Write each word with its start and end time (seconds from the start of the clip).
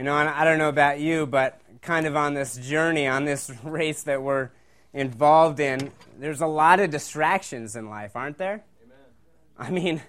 You 0.00 0.04
know, 0.04 0.16
and 0.16 0.30
I 0.30 0.46
don't 0.46 0.56
know 0.56 0.70
about 0.70 0.98
you, 0.98 1.26
but 1.26 1.60
kind 1.82 2.06
of 2.06 2.16
on 2.16 2.32
this 2.32 2.56
journey, 2.56 3.06
on 3.06 3.26
this 3.26 3.52
race 3.62 4.04
that 4.04 4.22
we're 4.22 4.48
involved 4.94 5.60
in, 5.60 5.92
there's 6.18 6.40
a 6.40 6.46
lot 6.46 6.80
of 6.80 6.88
distractions 6.88 7.76
in 7.76 7.90
life, 7.90 8.16
aren't 8.16 8.38
there? 8.38 8.64
Amen. 8.82 8.96
I 9.58 9.70
mean, 9.70 10.02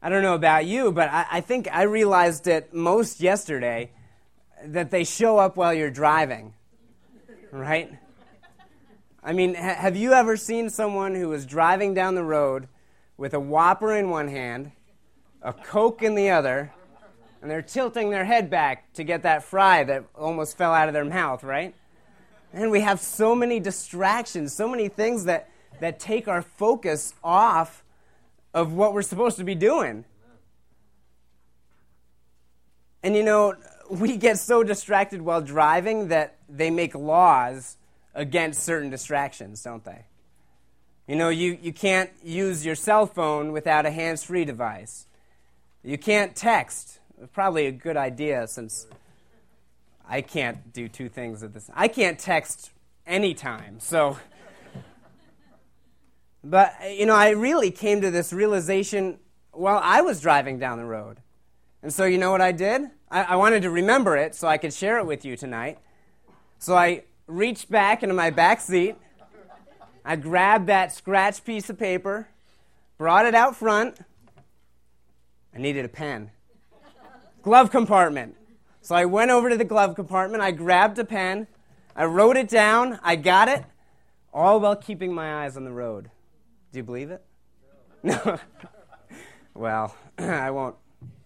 I 0.00 0.08
don't 0.08 0.22
know 0.22 0.36
about 0.36 0.64
you, 0.64 0.90
but 0.90 1.10
I, 1.10 1.26
I 1.32 1.40
think 1.42 1.68
I 1.70 1.82
realized 1.82 2.46
it 2.46 2.72
most 2.72 3.20
yesterday 3.20 3.90
that 4.64 4.90
they 4.90 5.04
show 5.04 5.36
up 5.36 5.54
while 5.54 5.74
you're 5.74 5.90
driving, 5.90 6.54
right? 7.50 7.92
I 9.22 9.34
mean, 9.34 9.54
ha- 9.54 9.74
have 9.74 9.96
you 9.96 10.14
ever 10.14 10.38
seen 10.38 10.70
someone 10.70 11.14
who 11.14 11.28
was 11.28 11.44
driving 11.44 11.92
down 11.92 12.14
the 12.14 12.24
road 12.24 12.68
with 13.18 13.34
a 13.34 13.40
Whopper 13.40 13.94
in 13.94 14.08
one 14.08 14.28
hand, 14.28 14.72
a 15.42 15.52
Coke 15.52 16.02
in 16.02 16.14
the 16.14 16.30
other, 16.30 16.72
and 17.46 17.50
they're 17.52 17.62
tilting 17.62 18.10
their 18.10 18.24
head 18.24 18.50
back 18.50 18.92
to 18.94 19.04
get 19.04 19.22
that 19.22 19.44
fry 19.44 19.84
that 19.84 20.02
almost 20.16 20.58
fell 20.58 20.74
out 20.74 20.88
of 20.88 20.94
their 20.94 21.04
mouth, 21.04 21.44
right? 21.44 21.76
And 22.52 22.72
we 22.72 22.80
have 22.80 22.98
so 22.98 23.36
many 23.36 23.60
distractions, 23.60 24.52
so 24.52 24.68
many 24.68 24.88
things 24.88 25.26
that, 25.26 25.48
that 25.78 26.00
take 26.00 26.26
our 26.26 26.42
focus 26.42 27.14
off 27.22 27.84
of 28.52 28.72
what 28.72 28.92
we're 28.94 29.02
supposed 29.02 29.36
to 29.36 29.44
be 29.44 29.54
doing. 29.54 30.04
And 33.04 33.14
you 33.14 33.22
know, 33.22 33.54
we 33.88 34.16
get 34.16 34.40
so 34.40 34.64
distracted 34.64 35.22
while 35.22 35.40
driving 35.40 36.08
that 36.08 36.38
they 36.48 36.70
make 36.70 36.96
laws 36.96 37.76
against 38.12 38.64
certain 38.64 38.90
distractions, 38.90 39.62
don't 39.62 39.84
they? 39.84 40.04
You 41.06 41.14
know, 41.14 41.28
you, 41.28 41.56
you 41.62 41.72
can't 41.72 42.10
use 42.24 42.66
your 42.66 42.74
cell 42.74 43.06
phone 43.06 43.52
without 43.52 43.86
a 43.86 43.92
hands 43.92 44.24
free 44.24 44.44
device. 44.44 45.06
You 45.84 45.96
can't 45.96 46.34
text. 46.34 46.98
Probably 47.32 47.66
a 47.66 47.72
good 47.72 47.96
idea 47.96 48.46
since 48.46 48.86
I 50.06 50.20
can't 50.20 50.72
do 50.72 50.86
two 50.88 51.08
things 51.08 51.42
at 51.42 51.54
this. 51.54 51.70
I 51.74 51.88
can't 51.88 52.18
text 52.18 52.70
anytime. 53.06 53.80
So, 53.80 54.18
but 56.44 56.74
you 56.90 57.06
know, 57.06 57.14
I 57.14 57.30
really 57.30 57.70
came 57.70 58.00
to 58.02 58.10
this 58.10 58.32
realization 58.32 59.18
while 59.52 59.80
I 59.82 60.02
was 60.02 60.20
driving 60.20 60.58
down 60.58 60.78
the 60.78 60.84
road. 60.84 61.18
And 61.82 61.92
so, 61.92 62.04
you 62.04 62.18
know 62.18 62.30
what 62.30 62.40
I 62.40 62.52
did? 62.52 62.82
I, 63.10 63.22
I 63.22 63.36
wanted 63.36 63.62
to 63.62 63.70
remember 63.70 64.16
it 64.16 64.34
so 64.34 64.46
I 64.46 64.58
could 64.58 64.74
share 64.74 64.98
it 64.98 65.06
with 65.06 65.24
you 65.24 65.36
tonight. 65.36 65.78
So 66.58 66.76
I 66.76 67.04
reached 67.26 67.70
back 67.70 68.02
into 68.02 68.14
my 68.14 68.30
back 68.30 68.60
seat. 68.60 68.96
I 70.04 70.16
grabbed 70.16 70.66
that 70.68 70.92
scratch 70.92 71.44
piece 71.44 71.70
of 71.70 71.78
paper, 71.78 72.28
brought 72.98 73.26
it 73.26 73.34
out 73.34 73.56
front. 73.56 73.98
I 75.54 75.58
needed 75.58 75.84
a 75.84 75.88
pen. 75.88 76.30
Glove 77.46 77.70
compartment. 77.70 78.34
So 78.80 78.96
I 78.96 79.04
went 79.04 79.30
over 79.30 79.48
to 79.48 79.56
the 79.56 79.64
glove 79.64 79.94
compartment, 79.94 80.42
I 80.42 80.50
grabbed 80.50 80.98
a 80.98 81.04
pen, 81.04 81.46
I 81.94 82.04
wrote 82.06 82.36
it 82.36 82.48
down, 82.48 82.98
I 83.04 83.14
got 83.14 83.46
it, 83.46 83.62
all 84.34 84.58
while 84.58 84.74
keeping 84.74 85.14
my 85.14 85.44
eyes 85.44 85.56
on 85.56 85.62
the 85.62 85.70
road. 85.70 86.10
Do 86.72 86.80
you 86.80 86.82
believe 86.82 87.12
it? 87.12 87.22
No. 88.02 88.40
well, 89.54 89.94
I 90.18 90.50
won't 90.50 90.74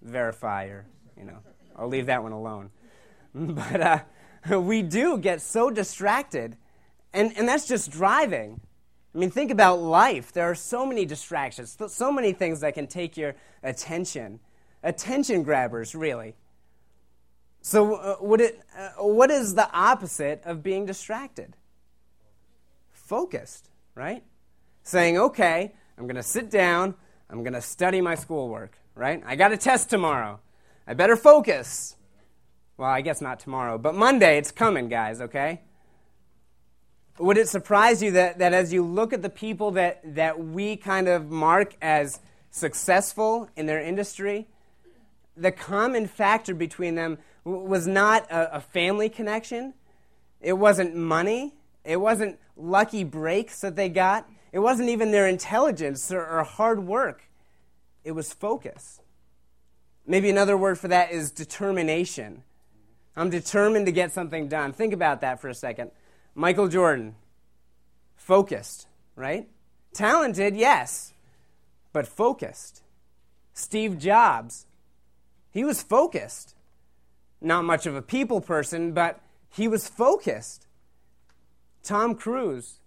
verify 0.02 0.66
or, 0.66 0.84
you 1.16 1.24
know, 1.24 1.38
I'll 1.74 1.88
leave 1.88 2.04
that 2.06 2.22
one 2.22 2.32
alone. 2.32 2.68
But 3.34 3.80
uh, 3.80 4.00
we 4.60 4.82
do 4.82 5.16
get 5.16 5.40
so 5.40 5.70
distracted, 5.70 6.58
and, 7.14 7.32
and 7.38 7.48
that's 7.48 7.66
just 7.66 7.90
driving. 7.90 8.60
I 9.14 9.18
mean, 9.18 9.30
think 9.30 9.50
about 9.50 9.80
life. 9.80 10.32
There 10.32 10.44
are 10.44 10.55
so 10.55 10.84
many 10.84 11.06
distractions, 11.06 11.78
so 11.88 12.12
many 12.12 12.34
things 12.34 12.60
that 12.60 12.74
can 12.74 12.88
take 12.88 13.16
your 13.16 13.36
attention. 13.62 14.40
Attention 14.83 15.42
grabbers, 15.42 15.95
really. 15.95 16.34
So, 17.62 17.95
uh, 17.95 18.34
it, 18.41 18.61
uh, 18.77 19.05
what 19.05 19.31
is 19.31 19.55
the 19.55 19.70
opposite 19.73 20.42
of 20.45 20.62
being 20.62 20.86
distracted? 20.86 21.56
Focused, 22.91 23.69
right? 23.95 24.23
Saying, 24.83 25.19
okay, 25.19 25.73
I'm 25.98 26.05
going 26.05 26.17
to 26.17 26.23
sit 26.23 26.51
down, 26.51 26.95
I'm 27.29 27.42
going 27.42 27.52
to 27.52 27.61
study 27.61 28.01
my 28.01 28.14
schoolwork, 28.14 28.79
right? 28.95 29.23
I 29.27 29.36
got 29.36 29.52
a 29.52 29.58
test 29.58 29.90
tomorrow. 29.90 30.40
I 30.86 30.95
better 30.95 31.17
focus. 31.17 31.96
Well, 32.79 32.89
I 32.89 33.02
guess 33.02 33.20
not 33.20 33.39
tomorrow, 33.40 33.77
but 33.77 33.95
Monday, 33.95 34.39
it's 34.39 34.51
coming, 34.51 34.89
guys, 34.89 35.20
okay? 35.20 35.61
Would 37.19 37.36
it 37.36 37.48
surprise 37.48 38.02
you 38.02 38.13
that, 38.13 38.39
that 38.39 38.55
as 38.55 38.73
you 38.73 38.83
look 38.83 39.13
at 39.13 39.20
the 39.20 39.29
people 39.29 39.73
that, 39.73 40.01
that 40.14 40.42
we 40.42 40.77
kind 40.77 41.07
of 41.07 41.30
mark 41.30 41.77
as 41.83 42.20
successful 42.51 43.51
in 43.55 43.67
their 43.67 43.83
industry, 43.83 44.48
the 45.40 45.52
common 45.52 46.06
factor 46.06 46.55
between 46.55 46.95
them 46.95 47.18
was 47.45 47.86
not 47.86 48.30
a, 48.30 48.56
a 48.56 48.61
family 48.61 49.08
connection. 49.08 49.74
It 50.40 50.52
wasn't 50.55 50.95
money. 50.95 51.55
It 51.84 51.96
wasn't 51.96 52.39
lucky 52.56 53.05
breaks 53.05 53.61
that 53.62 53.74
they 53.74 53.89
got. 53.89 54.28
It 54.52 54.58
wasn't 54.58 54.90
even 54.90 55.11
their 55.11 55.27
intelligence 55.27 56.12
or, 56.12 56.24
or 56.24 56.42
hard 56.45 56.86
work. 56.86 57.23
It 58.05 58.12
was 58.12 58.33
focus. 58.33 59.01
Maybe 60.06 60.28
another 60.28 60.56
word 60.56 60.78
for 60.78 60.89
that 60.89 61.12
is 61.12 61.30
determination. 61.30 62.42
I'm 63.17 63.30
determined 63.30 63.86
to 63.86 63.92
get 63.92 64.12
something 64.12 64.48
done. 64.48 64.72
Think 64.72 64.92
about 64.92 65.20
that 65.22 65.40
for 65.40 65.48
a 65.48 65.55
second. 65.55 65.90
Michael 66.34 66.68
Jordan, 66.68 67.14
focused, 68.17 68.86
right? 69.17 69.48
Talented, 69.92 70.57
yes, 70.57 71.12
but 71.92 72.07
focused. 72.07 72.83
Steve 73.52 73.98
Jobs, 73.98 74.67
he 75.50 75.64
was 75.64 75.83
focused 75.83 76.55
not 77.40 77.64
much 77.64 77.86
of 77.86 77.96
a 77.96 78.02
people 78.02 78.40
person, 78.40 78.92
but 78.92 79.20
he 79.48 79.66
was 79.66 79.88
focused. 79.88 80.66
Tom 81.83 82.14
Cruise. 82.14 82.78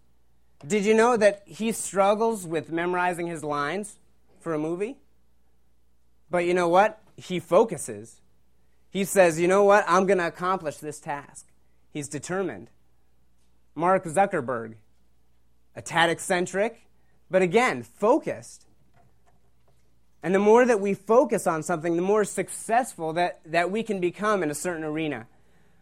Did 0.66 0.85
you 0.85 0.94
know 0.94 1.18
that 1.18 1.41
he 1.46 1.72
struggles 1.72 2.47
with 2.47 2.72
memorizing 2.72 3.28
his 3.28 3.44
lines 3.44 3.97
for 4.40 4.53
a 4.53 4.59
movie? 4.59 4.97
But 6.29 6.46
you 6.46 6.53
know 6.53 6.69
what? 6.69 7.02
He 7.18 7.40
focuses. 7.40 8.22
He 8.90 9.03
says, 9.03 9.40
you 9.40 9.47
know 9.47 9.63
what? 9.63 9.84
I'm 9.88 10.06
going 10.06 10.19
to 10.19 10.28
accomplish 10.28 10.78
this 10.78 11.00
task. 11.00 11.47
He's 11.91 12.07
determined. 12.07 12.69
Mark 13.75 14.06
Zuckerberg, 14.06 14.75
a 15.75 15.81
tad 15.81 16.09
eccentric, 16.09 16.88
but 17.29 17.41
again, 17.41 17.81
focused. 17.84 18.68
And 20.23 20.34
the 20.34 20.39
more 20.39 20.66
that 20.66 20.79
we 20.79 20.94
focus 20.94 21.45
on 21.45 21.63
something, 21.63 21.97
the 21.97 22.01
more 22.01 22.23
successful 22.23 23.11
that, 23.13 23.41
that 23.45 23.69
we 23.69 23.84
can 23.84 24.00
become 24.00 24.41
in 24.41 24.50
a 24.50 24.56
certain 24.56 24.85
arena, 24.85 25.28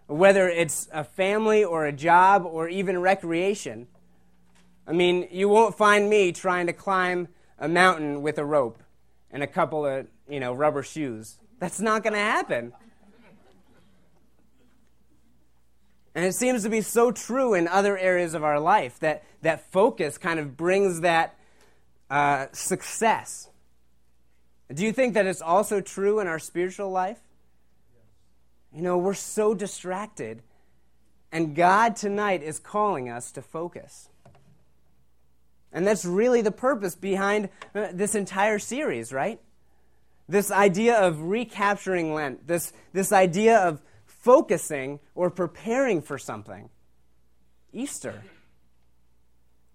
whether 0.07 0.49
it's 0.49 0.89
a 0.91 1.03
family 1.03 1.63
or 1.63 1.85
a 1.85 1.91
job 1.91 2.43
or 2.43 2.67
even 2.67 2.99
recreation. 2.99 3.87
I 4.87 4.93
mean, 4.93 5.27
you 5.31 5.47
won't 5.47 5.77
find 5.77 6.09
me 6.09 6.31
trying 6.31 6.65
to 6.65 6.73
climb 6.73 7.27
a 7.59 7.67
mountain 7.67 8.23
with 8.23 8.39
a 8.39 8.43
rope 8.43 8.81
and 9.29 9.43
a 9.43 9.47
couple 9.47 9.85
of, 9.85 10.07
you 10.27 10.39
know, 10.39 10.53
rubber 10.53 10.81
shoes. 10.81 11.37
That's 11.59 11.79
not 11.79 12.01
going 12.01 12.13
to 12.13 12.19
happen. 12.19 12.73
And 16.15 16.25
it 16.25 16.33
seems 16.33 16.63
to 16.63 16.69
be 16.69 16.81
so 16.81 17.11
true 17.11 17.53
in 17.53 17.67
other 17.67 17.95
areas 17.95 18.33
of 18.33 18.43
our 18.43 18.59
life 18.59 18.99
that, 18.99 19.23
that 19.43 19.71
focus 19.71 20.17
kind 20.17 20.39
of 20.39 20.57
brings 20.57 21.01
that 21.01 21.35
uh, 22.09 22.47
success. 22.51 23.50
Do 24.73 24.85
you 24.85 24.93
think 24.93 25.15
that 25.15 25.25
it's 25.25 25.41
also 25.41 25.81
true 25.81 26.19
in 26.19 26.27
our 26.27 26.39
spiritual 26.39 26.91
life? 26.91 27.19
You 28.73 28.81
know, 28.81 28.97
we're 28.97 29.13
so 29.13 29.53
distracted, 29.53 30.43
and 31.31 31.55
God 31.55 31.95
tonight 31.95 32.41
is 32.41 32.57
calling 32.57 33.09
us 33.09 33.31
to 33.33 33.41
focus. 33.41 34.07
And 35.73 35.85
that's 35.85 36.05
really 36.05 36.41
the 36.41 36.51
purpose 36.51 36.95
behind 36.95 37.49
uh, 37.75 37.87
this 37.93 38.15
entire 38.15 38.59
series, 38.59 39.11
right? 39.11 39.39
This 40.29 40.51
idea 40.51 40.97
of 40.99 41.21
recapturing 41.21 42.13
Lent, 42.13 42.47
this, 42.47 42.71
this 42.93 43.11
idea 43.11 43.57
of 43.57 43.81
focusing 44.05 44.99
or 45.15 45.29
preparing 45.29 46.01
for 46.01 46.17
something. 46.17 46.69
Easter. 47.73 48.21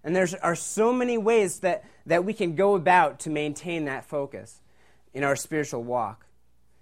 And 0.04 0.14
there 0.14 0.28
are 0.42 0.54
so 0.54 0.92
many 0.92 1.18
ways 1.18 1.60
that, 1.60 1.84
that 2.06 2.24
we 2.24 2.32
can 2.32 2.54
go 2.54 2.74
about 2.74 3.20
to 3.20 3.30
maintain 3.30 3.86
that 3.86 4.04
focus 4.04 4.60
in 5.16 5.24
our 5.24 5.34
spiritual 5.34 5.82
walk. 5.82 6.26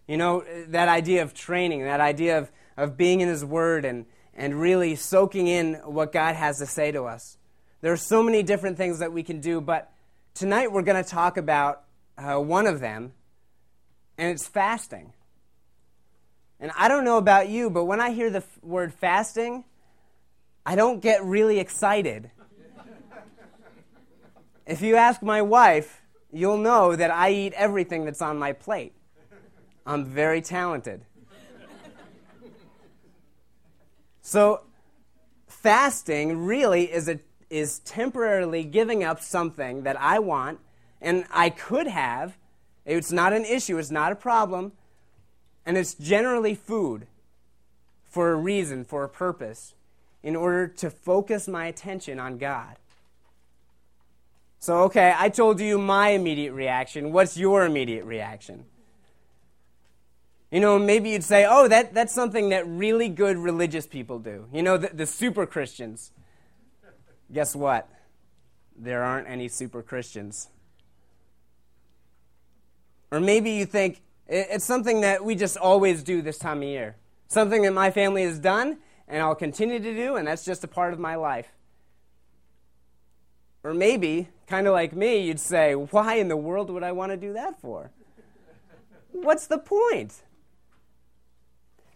You 0.08 0.16
know, 0.16 0.44
that 0.66 0.88
idea 0.88 1.22
of 1.22 1.34
training, 1.34 1.84
that 1.84 2.00
idea 2.00 2.36
of, 2.38 2.50
of 2.76 2.96
being 2.96 3.20
in 3.20 3.28
His 3.28 3.44
Word 3.44 3.84
and, 3.84 4.06
and 4.34 4.60
really 4.60 4.96
soaking 4.96 5.46
in 5.46 5.74
what 5.74 6.12
God 6.12 6.34
has 6.34 6.58
to 6.58 6.66
say 6.66 6.90
to 6.90 7.04
us. 7.04 7.38
There 7.80 7.92
are 7.92 7.96
so 7.96 8.24
many 8.24 8.42
different 8.42 8.76
things 8.76 8.98
that 8.98 9.12
we 9.12 9.22
can 9.22 9.40
do, 9.40 9.60
but 9.60 9.92
tonight 10.34 10.72
we're 10.72 10.82
going 10.82 11.02
to 11.02 11.08
talk 11.08 11.36
about 11.36 11.84
uh, 12.18 12.40
one 12.40 12.66
of 12.66 12.80
them, 12.80 13.12
and 14.18 14.32
it's 14.32 14.48
fasting. 14.48 15.12
And 16.58 16.72
I 16.76 16.88
don't 16.88 17.04
know 17.04 17.18
about 17.18 17.48
you, 17.48 17.70
but 17.70 17.84
when 17.84 18.00
I 18.00 18.10
hear 18.10 18.30
the 18.30 18.38
f- 18.38 18.58
word 18.64 18.92
fasting, 18.92 19.62
I 20.66 20.74
don't 20.74 21.00
get 21.00 21.22
really 21.24 21.60
excited. 21.60 22.32
if 24.66 24.82
you 24.82 24.96
ask 24.96 25.22
my 25.22 25.40
wife, 25.40 26.00
you'll 26.34 26.58
know 26.58 26.96
that 26.96 27.10
I 27.10 27.30
eat 27.30 27.52
everything 27.54 28.04
that's 28.04 28.20
on 28.20 28.38
my 28.38 28.52
plate. 28.52 28.92
I'm 29.86 30.04
very 30.04 30.40
talented. 30.40 31.02
So, 34.26 34.62
fasting 35.46 36.46
really 36.46 36.90
is, 36.90 37.08
a, 37.08 37.20
is 37.50 37.80
temporarily 37.80 38.64
giving 38.64 39.04
up 39.04 39.20
something 39.20 39.82
that 39.82 40.00
I 40.00 40.18
want 40.18 40.60
and 41.00 41.26
I 41.30 41.50
could 41.50 41.86
have. 41.86 42.38
It's 42.86 43.12
not 43.12 43.34
an 43.34 43.44
issue, 43.44 43.78
it's 43.78 43.90
not 43.90 44.12
a 44.12 44.16
problem. 44.16 44.72
And 45.66 45.76
it's 45.76 45.94
generally 45.94 46.54
food 46.54 47.06
for 48.02 48.32
a 48.32 48.36
reason, 48.36 48.84
for 48.84 49.04
a 49.04 49.08
purpose, 49.08 49.74
in 50.22 50.36
order 50.36 50.68
to 50.68 50.90
focus 50.90 51.46
my 51.46 51.66
attention 51.66 52.18
on 52.18 52.38
God. 52.38 52.76
So, 54.64 54.84
okay, 54.84 55.12
I 55.14 55.28
told 55.28 55.60
you 55.60 55.76
my 55.76 56.12
immediate 56.12 56.54
reaction. 56.54 57.12
What's 57.12 57.36
your 57.36 57.66
immediate 57.66 58.06
reaction? 58.06 58.64
You 60.50 60.60
know, 60.60 60.78
maybe 60.78 61.10
you'd 61.10 61.22
say, 61.22 61.44
oh, 61.46 61.68
that, 61.68 61.92
that's 61.92 62.14
something 62.14 62.48
that 62.48 62.66
really 62.66 63.10
good 63.10 63.36
religious 63.36 63.86
people 63.86 64.18
do. 64.18 64.46
You 64.54 64.62
know, 64.62 64.78
the, 64.78 64.88
the 64.88 65.04
super 65.04 65.44
Christians. 65.44 66.12
Guess 67.30 67.54
what? 67.54 67.90
There 68.74 69.02
aren't 69.02 69.28
any 69.28 69.48
super 69.48 69.82
Christians. 69.82 70.48
Or 73.10 73.20
maybe 73.20 73.50
you 73.50 73.66
think 73.66 74.00
it's 74.26 74.64
something 74.64 75.02
that 75.02 75.22
we 75.22 75.34
just 75.34 75.58
always 75.58 76.02
do 76.02 76.22
this 76.22 76.38
time 76.38 76.62
of 76.62 76.68
year. 76.68 76.96
Something 77.28 77.60
that 77.64 77.74
my 77.74 77.90
family 77.90 78.22
has 78.22 78.38
done 78.38 78.78
and 79.08 79.20
I'll 79.20 79.34
continue 79.34 79.78
to 79.78 79.94
do, 79.94 80.16
and 80.16 80.26
that's 80.26 80.42
just 80.42 80.64
a 80.64 80.68
part 80.68 80.94
of 80.94 80.98
my 80.98 81.16
life. 81.16 81.48
Or 83.62 83.74
maybe, 83.74 84.30
kind 84.46 84.66
of 84.66 84.72
like 84.72 84.94
me, 84.94 85.26
you'd 85.26 85.40
say, 85.40 85.74
Why 85.74 86.16
in 86.16 86.28
the 86.28 86.36
world 86.36 86.70
would 86.70 86.82
I 86.82 86.92
want 86.92 87.12
to 87.12 87.16
do 87.16 87.32
that 87.34 87.60
for? 87.60 87.90
What's 89.12 89.46
the 89.46 89.58
point? 89.58 90.22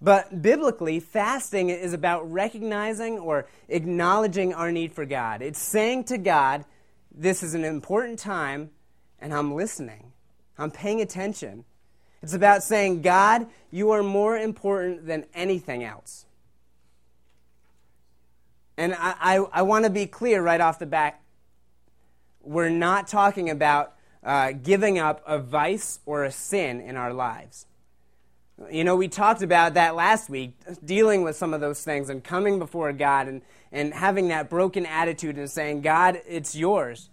But 0.01 0.43
biblically, 0.43 1.01
fasting 1.01 1.71
is 1.71 1.93
about 1.93 2.31
recognizing 2.31 3.19
or 3.19 3.47
acknowledging 3.69 4.55
our 4.55 4.71
need 4.71 4.93
for 4.93 5.05
God. 5.05 5.43
It's 5.43 5.59
saying 5.59 6.05
to 6.05 6.19
God, 6.19 6.65
This 7.11 7.43
is 7.43 7.55
an 7.55 7.65
important 7.65 8.19
time, 8.19 8.71
and 9.19 9.35
I'm 9.35 9.55
listening. 9.55 10.13
I'm 10.57 10.71
paying 10.71 11.01
attention. 11.01 11.65
It's 12.23 12.35
about 12.35 12.63
saying, 12.63 13.03
God, 13.03 13.47
you 13.71 13.91
are 13.91 14.03
more 14.03 14.37
important 14.37 15.07
than 15.07 15.25
anything 15.35 15.85
else. 15.85 16.27
And 18.77 18.95
I, 18.95 19.15
I, 19.21 19.35
I 19.53 19.63
want 19.63 19.85
to 19.85 19.91
be 19.91 20.07
clear 20.07 20.43
right 20.43 20.61
off 20.61 20.79
the 20.79 20.87
bat 20.87 21.21
we're 22.49 22.71
not 22.71 23.09
talking 23.09 23.51
about 23.51 23.93
uh, 24.25 24.53
giving 24.53 24.99
up 24.99 25.23
a 25.27 25.39
vice 25.39 26.01
or 26.07 26.25
a 26.25 26.33
sin 26.33 26.81
in 26.81 26.97
our 26.97 27.13
lives. 27.13 27.67
You 28.73 28.85
know, 28.85 28.97
we 28.97 29.07
talked 29.07 29.43
about 29.43 29.75
that 29.75 29.95
last 29.95 30.29
week, 30.31 30.55
dealing 30.85 31.23
with 31.23 31.37
some 31.37 31.55
of 31.55 31.61
those 31.61 31.85
things 31.85 32.09
and 32.09 32.25
coming 32.25 32.59
before 32.59 32.93
God 32.93 33.29
and, 33.29 33.43
and 33.71 33.93
having 33.93 34.29
that 34.29 34.49
broken 34.49 34.87
attitude 34.87 35.37
and 35.37 35.49
saying, 35.49 35.83
God, 35.83 36.21
it's 36.27 36.57
yours. 36.57 37.11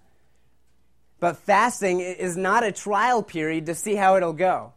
But 1.19 1.37
fasting 1.37 1.99
is 1.99 2.35
not 2.37 2.63
a 2.63 2.71
trial 2.71 3.21
period 3.21 3.65
to 3.67 3.75
see 3.75 3.95
how 3.95 4.15
it'll 4.15 4.33
go. 4.33 4.73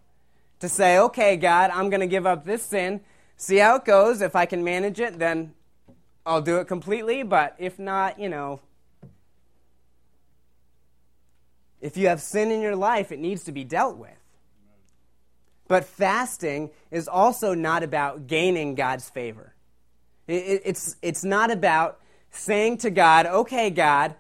To 0.61 0.69
say, 0.69 0.99
okay, 0.99 1.37
God, 1.37 1.71
I'm 1.71 1.89
going 1.89 2.01
to 2.01 2.07
give 2.07 2.27
up 2.27 2.45
this 2.45 2.65
sin, 2.65 3.01
see 3.37 3.59
how 3.59 3.77
it 3.77 3.85
goes. 3.85 4.21
If 4.21 4.35
I 4.35 4.45
can 4.45 4.65
manage 4.65 4.99
it, 4.99 5.19
then 5.19 5.55
I'll 6.27 6.43
do 6.43 6.59
it 6.59 6.67
completely. 6.67 7.23
But 7.23 7.55
if 7.59 7.79
not, 7.79 8.19
you 8.19 8.29
know, 8.29 8.61
if 11.81 11.97
you 11.97 12.09
have 12.09 12.21
sin 12.21 12.51
in 12.51 12.61
your 12.61 12.77
life, 12.77 13.13
it 13.13 13.19
needs 13.19 13.45
to 13.45 13.53
be 13.53 13.65
dealt 13.65 13.97
with. 13.97 14.11
But 15.69 15.85
fasting 15.85 16.71
is 16.91 17.09
also 17.09 17.55
not 17.55 17.83
about 17.83 18.27
gaining 18.27 18.75
God's 18.75 19.09
favor. 19.11 19.55
It's, 20.27 20.97
it's 21.03 21.25
not 21.25 21.51
about 21.51 22.01
saying 22.31 22.79
to 22.79 22.91
God, 22.91 23.27
okay, 23.27 23.71
God, 23.71 24.15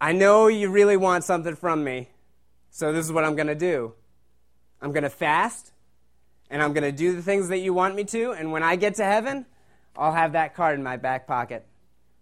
I 0.00 0.12
know 0.12 0.48
you 0.48 0.70
really 0.70 0.96
want 0.96 1.24
something 1.24 1.56
from 1.56 1.82
me, 1.82 2.08
so 2.70 2.92
this 2.92 3.04
is 3.06 3.12
what 3.12 3.24
I'm 3.24 3.36
going 3.36 3.46
to 3.46 3.54
do. 3.54 3.94
I'm 4.82 4.92
going 4.92 5.04
to 5.04 5.10
fast, 5.10 5.72
and 6.50 6.62
I'm 6.62 6.72
going 6.72 6.84
to 6.84 6.92
do 6.92 7.14
the 7.14 7.22
things 7.22 7.48
that 7.48 7.58
you 7.58 7.72
want 7.72 7.94
me 7.94 8.04
to, 8.04 8.32
and 8.32 8.52
when 8.52 8.62
I 8.62 8.76
get 8.76 8.96
to 8.96 9.04
heaven, 9.04 9.46
I'll 9.96 10.12
have 10.12 10.32
that 10.32 10.54
card 10.54 10.78
in 10.78 10.82
my 10.82 10.96
back 10.96 11.26
pocket. 11.26 11.66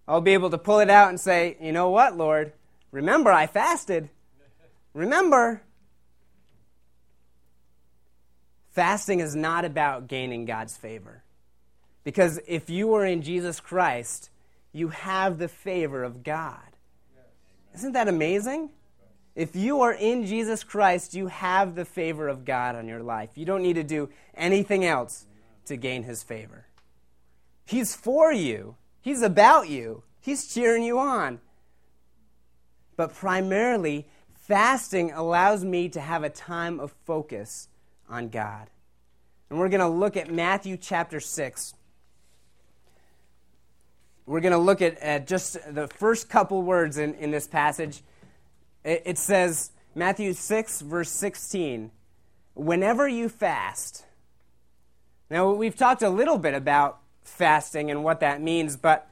I'll 0.07 0.21
be 0.21 0.35
able 0.35 0.51
to 0.51 0.59
pull 0.59 0.81
it 0.81 0.91
out 0.91 1.09
and 1.09 1.19
say, 1.19 1.57
you 1.61 1.73
know 1.73 1.91
what, 1.91 2.17
Lord? 2.17 2.53
Remember, 2.93 3.33
I 3.33 3.47
fasted. 3.47 4.11
Remember. 4.95 5.63
Fasting 8.71 9.21
is 9.21 9.35
not 9.35 9.65
about 9.65 10.07
gaining 10.07 10.45
God's 10.45 10.77
favor. 10.77 11.25
Because 12.05 12.39
if 12.47 12.71
you 12.71 12.95
are 12.95 13.05
in 13.05 13.23
Jesus 13.23 13.61
Christ, 13.61 14.31
you 14.73 14.89
have 14.89 15.39
the 15.39 15.49
favor 15.49 16.05
of 16.05 16.23
God. 16.23 16.59
Isn't 17.75 17.93
that 17.93 18.09
amazing? 18.09 18.71
If 19.35 19.57
you 19.57 19.81
are 19.81 19.93
in 19.93 20.27
Jesus 20.27 20.63
Christ, 20.63 21.15
you 21.15 21.29
have 21.29 21.75
the 21.75 21.85
favor 21.85 22.29
of 22.29 22.45
God 22.45 22.77
on 22.77 22.87
your 22.87 23.03
life. 23.03 23.31
You 23.35 23.47
don't 23.47 23.63
need 23.63 23.75
to 23.75 23.85
do 23.85 24.11
anything 24.35 24.85
else 24.85 25.27
to 25.67 25.77
gain 25.77 26.03
his 26.03 26.23
favor. 26.23 26.67
He's 27.65 27.95
for 27.95 28.33
you, 28.33 28.77
he's 29.01 29.23
about 29.23 29.69
you, 29.69 30.03
he's 30.21 30.53
cheering 30.53 30.83
you 30.83 30.99
on. 30.99 31.41
But 33.03 33.15
primarily, 33.15 34.07
fasting 34.47 35.11
allows 35.11 35.65
me 35.65 35.89
to 35.89 36.01
have 36.01 36.23
a 36.23 36.31
time 36.31 36.79
of 36.79 36.95
focus 37.05 37.67
on 38.09 38.29
God. 38.29 38.71
And 39.51 39.59
we're 39.59 39.71
going 39.71 39.81
to 39.81 39.89
look 39.89 40.17
at 40.17 40.31
Matthew 40.31 40.77
chapter 40.77 41.19
6. 41.19 41.75
We're 44.25 44.39
going 44.39 44.53
to 44.53 44.59
look 44.59 44.81
at, 44.81 44.99
at 44.99 45.27
just 45.27 45.59
the 45.75 45.89
first 45.89 46.29
couple 46.29 46.63
words 46.63 46.97
in, 46.97 47.15
in 47.15 47.33
this 47.33 47.49
passage. 47.49 48.03
It, 48.85 49.03
it 49.05 49.19
says, 49.19 49.73
Matthew 49.97 50.33
6, 50.33 50.83
verse 50.83 51.11
16, 51.11 51.91
whenever 52.55 53.09
you 53.09 53.29
fast. 53.29 54.05
Now, 55.29 55.51
we've 55.51 55.75
talked 55.75 56.03
a 56.03 56.09
little 56.09 56.39
bit 56.39 56.55
about 56.55 57.01
fasting 57.25 57.91
and 57.91 58.05
what 58.05 58.21
that 58.21 58.41
means, 58.41 58.77
but 58.77 59.09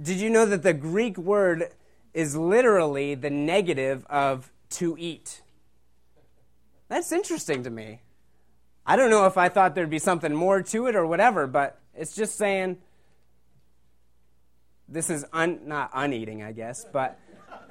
did 0.00 0.16
you 0.16 0.30
know 0.30 0.46
that 0.46 0.62
the 0.62 0.72
Greek 0.72 1.18
word 1.18 1.68
is 2.14 2.36
literally 2.36 3.14
the 3.14 3.30
negative 3.30 4.06
of 4.06 4.50
to 4.70 4.96
eat? 4.98 5.42
That's 6.88 7.12
interesting 7.12 7.64
to 7.64 7.70
me. 7.70 8.00
I 8.86 8.96
don't 8.96 9.10
know 9.10 9.26
if 9.26 9.36
I 9.36 9.48
thought 9.48 9.74
there'd 9.74 9.90
be 9.90 9.98
something 9.98 10.32
more 10.34 10.62
to 10.62 10.86
it 10.86 10.94
or 10.94 11.06
whatever, 11.06 11.46
but 11.46 11.78
it's 11.94 12.14
just 12.14 12.36
saying 12.36 12.78
this 14.88 15.10
is 15.10 15.24
un, 15.32 15.60
not 15.66 15.90
uneating, 15.94 16.42
I 16.42 16.52
guess, 16.52 16.84
but. 16.92 17.18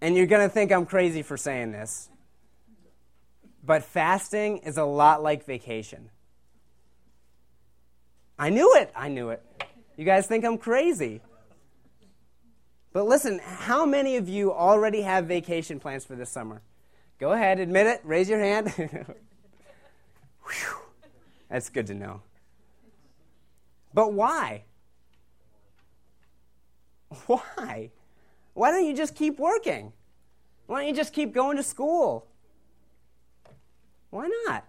and 0.00 0.16
you're 0.16 0.26
going 0.26 0.46
to 0.46 0.52
think 0.52 0.72
I'm 0.72 0.86
crazy 0.86 1.22
for 1.22 1.36
saying 1.36 1.70
this, 1.72 2.08
but 3.64 3.84
fasting 3.84 4.58
is 4.58 4.76
a 4.76 4.84
lot 4.84 5.22
like 5.22 5.44
vacation. 5.46 6.10
I 8.38 8.50
knew 8.50 8.74
it. 8.76 8.90
I 8.96 9.08
knew 9.08 9.30
it. 9.30 9.42
You 9.96 10.04
guys 10.04 10.26
think 10.26 10.44
I'm 10.44 10.58
crazy. 10.58 11.20
But 12.92 13.06
listen, 13.06 13.40
how 13.44 13.84
many 13.84 14.16
of 14.16 14.28
you 14.28 14.52
already 14.52 15.02
have 15.02 15.26
vacation 15.26 15.80
plans 15.80 16.04
for 16.04 16.14
this 16.14 16.30
summer? 16.30 16.62
Go 17.18 17.32
ahead, 17.32 17.58
admit 17.60 17.86
it, 17.86 18.00
raise 18.04 18.28
your 18.28 18.40
hand. 18.40 18.72
That's 21.48 21.68
good 21.68 21.86
to 21.88 21.94
know. 21.94 22.22
But 23.92 24.12
why? 24.12 24.64
Why? 27.26 27.90
Why 28.54 28.70
don't 28.70 28.84
you 28.84 28.94
just 28.94 29.14
keep 29.14 29.38
working? 29.38 29.92
Why 30.66 30.80
don't 30.80 30.88
you 30.88 30.94
just 30.94 31.12
keep 31.12 31.32
going 31.32 31.56
to 31.56 31.62
school? 31.62 32.26
Why 34.10 34.28
not? 34.46 34.64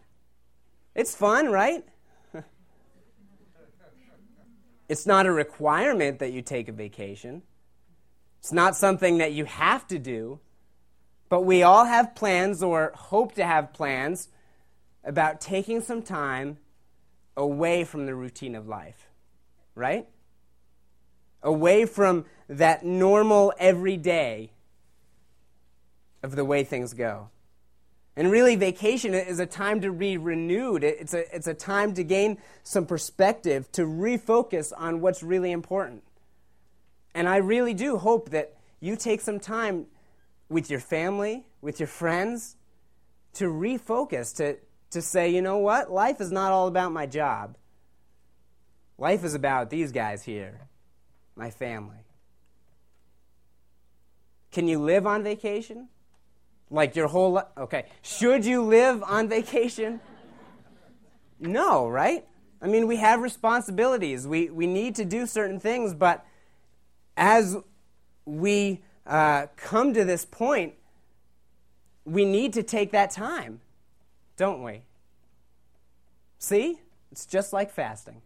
It's 0.94 1.16
fun, 1.16 1.50
right? 1.52 1.84
It's 4.88 5.06
not 5.06 5.26
a 5.26 5.32
requirement 5.32 6.20
that 6.20 6.32
you 6.32 6.42
take 6.42 6.68
a 6.68 6.72
vacation. 6.72 7.42
It's 8.40 8.52
not 8.52 8.76
something 8.76 9.18
that 9.18 9.34
you 9.34 9.46
have 9.46 9.88
to 9.88 9.98
do, 9.98 10.40
but 11.30 11.42
we 11.42 11.64
all 11.64 11.86
have 11.86 12.16
plans 12.16 12.62
or 12.62 12.92
hope 12.96 13.34
to 13.36 13.46
have 13.46 13.74
plans 13.74 14.30
about 15.04 15.42
taking 15.42 15.82
some 15.82 16.02
time 16.02 16.58
away 17.36 17.84
from 17.84 18.06
the 18.06 18.16
routine 18.16 18.56
of 18.56 18.68
life, 18.68 19.10
right? 19.74 20.08
Away 21.42 21.86
from 21.86 22.26
that 22.48 22.86
normal 22.86 23.54
everyday 23.58 24.52
of 26.22 26.36
the 26.36 26.46
way 26.46 26.64
things 26.64 26.94
go. 26.94 27.30
And 28.18 28.32
really, 28.32 28.56
vacation 28.56 29.14
is 29.14 29.40
a 29.40 29.46
time 29.46 29.82
to 29.82 29.92
be 29.92 30.18
renewed. 30.18 30.86
It's 30.86 31.14
a, 31.14 31.36
it's 31.36 31.48
a 31.48 31.54
time 31.54 31.94
to 31.96 32.04
gain 32.04 32.38
some 32.64 32.86
perspective, 32.86 33.70
to 33.74 33.82
refocus 33.82 34.72
on 34.76 35.02
what's 35.02 35.22
really 35.22 35.52
important. 35.52 36.04
And 37.14 37.28
I 37.28 37.38
really 37.38 37.74
do 37.74 37.98
hope 37.98 38.30
that 38.30 38.56
you 38.80 38.96
take 38.96 39.20
some 39.20 39.40
time 39.40 39.88
with 40.48 40.70
your 40.70 40.80
family, 40.80 41.46
with 41.62 41.80
your 41.80 41.88
friends, 41.88 42.56
to 43.34 43.46
refocus, 43.46 44.34
to, 44.38 44.58
to 44.92 45.02
say, 45.02 45.30
you 45.30 45.42
know 45.42 45.58
what? 45.58 45.92
Life 45.92 46.22
is 46.22 46.32
not 46.32 46.54
all 46.54 46.68
about 46.68 46.94
my 46.94 47.06
job. 47.06 47.58
Life 48.98 49.26
is 49.26 49.34
about 49.34 49.70
these 49.70 49.92
guys 49.92 50.24
here, 50.24 50.68
my 51.36 51.50
family. 51.50 52.06
Can 54.52 54.70
you 54.70 54.80
live 54.80 55.06
on 55.06 55.22
vacation? 55.22 55.90
Like 56.70 56.96
your 56.96 57.08
whole 57.08 57.34
life? 57.34 57.46
Okay. 57.58 57.86
Should 58.02 58.46
you 58.46 58.62
live 58.64 59.04
on 59.04 59.30
vacation? 59.30 60.00
No, 61.40 61.88
right? 61.88 62.26
I 62.62 62.68
mean, 62.68 62.88
we 62.88 62.98
have 62.98 63.22
responsibilities. 63.22 64.28
We, 64.28 64.50
we 64.50 64.66
need 64.66 64.96
to 64.96 65.06
do 65.06 65.28
certain 65.28 65.60
things, 65.60 65.94
but 65.94 66.26
as 67.16 67.58
we 68.26 68.82
uh, 69.06 69.48
come 69.56 69.94
to 69.94 70.04
this 70.04 70.26
point, 70.26 70.74
we 72.06 72.26
need 72.26 72.54
to 72.54 72.64
take 72.64 72.92
that 72.92 73.12
time, 73.12 73.62
don't 74.38 74.64
we? 74.64 74.82
See? 76.40 76.80
It's 77.12 77.26
just 77.26 77.54
like 77.54 77.72
fasting. 77.72 78.22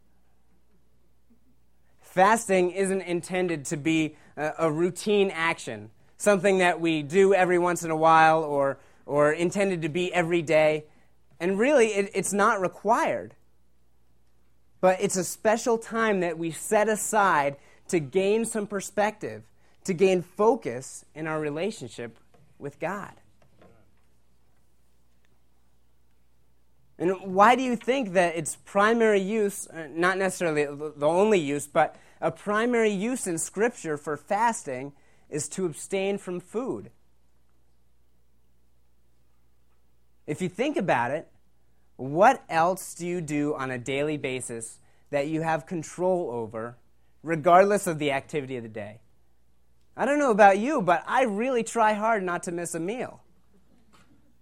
Fasting 2.02 2.72
isn't 2.72 3.02
intended 3.02 3.66
to 3.66 3.78
be 3.78 4.16
a, 4.36 4.54
a 4.60 4.72
routine 4.72 5.32
action, 5.32 5.92
something 6.20 6.58
that 6.60 6.80
we 6.80 7.02
do 7.02 7.34
every 7.34 7.58
once 7.58 7.84
in 7.84 7.90
a 7.90 7.96
while 7.96 8.44
or, 8.44 8.78
or 9.06 9.32
intended 9.32 9.82
to 9.82 9.90
be 9.90 10.14
every 10.14 10.44
day. 10.44 10.84
And 11.40 11.58
really, 11.58 11.88
it, 11.88 12.12
it's 12.14 12.34
not 12.34 12.62
required. 12.62 13.34
But 14.82 15.02
it's 15.02 15.16
a 15.16 15.24
special 15.24 15.78
time 15.78 16.20
that 16.20 16.38
we 16.38 16.52
set 16.52 16.88
aside 16.88 17.56
to 17.88 18.00
gain 18.00 18.46
some 18.46 18.68
perspective, 18.68 19.44
to 19.86 19.94
gain 19.94 20.22
focus 20.22 21.06
in 21.16 21.26
our 21.26 21.40
relationship 21.40 22.18
with 22.60 22.80
God. 22.80 23.14
And 26.98 27.12
why 27.34 27.56
do 27.56 27.64
you 27.64 27.78
think 27.78 28.12
that 28.12 28.36
its 28.36 28.58
primary 28.66 29.22
use, 29.22 29.68
uh, 29.70 29.88
not 29.90 30.18
necessarily 30.18 30.66
the 30.66 31.08
only 31.08 31.40
use, 31.40 31.66
but 31.66 31.96
a 32.20 32.30
primary 32.30 32.92
use 32.92 33.26
in 33.26 33.38
Scripture 33.38 33.98
for 33.98 34.18
fasting 34.18 34.92
is 35.30 35.48
to 35.50 35.66
abstain 35.66 36.18
from 36.18 36.40
food? 36.40 36.92
If 40.26 40.42
you 40.42 40.50
think 40.50 40.78
about 40.78 41.12
it, 41.12 41.28
what 41.96 42.44
else 42.50 42.94
do 42.94 43.06
you 43.06 43.20
do 43.20 43.56
on 43.56 43.72
a 43.72 43.78
daily 43.78 44.18
basis 44.18 44.80
that 45.10 45.28
you 45.28 45.42
have 45.42 45.66
control 45.66 46.30
over, 46.32 46.78
regardless 47.24 47.88
of 47.88 48.00
the 48.00 48.12
activity 48.12 48.56
of 48.56 48.64
the 48.64 48.70
day? 48.70 49.02
I 49.98 50.06
don't 50.06 50.20
know 50.20 50.32
about 50.32 50.60
you, 50.60 50.82
but 50.82 51.04
I 51.08 51.24
really 51.24 51.64
try 51.64 51.94
hard 51.94 52.24
not 52.24 52.44
to 52.44 52.52
miss 52.52 52.74
a 52.74 52.80
meal. 52.80 53.22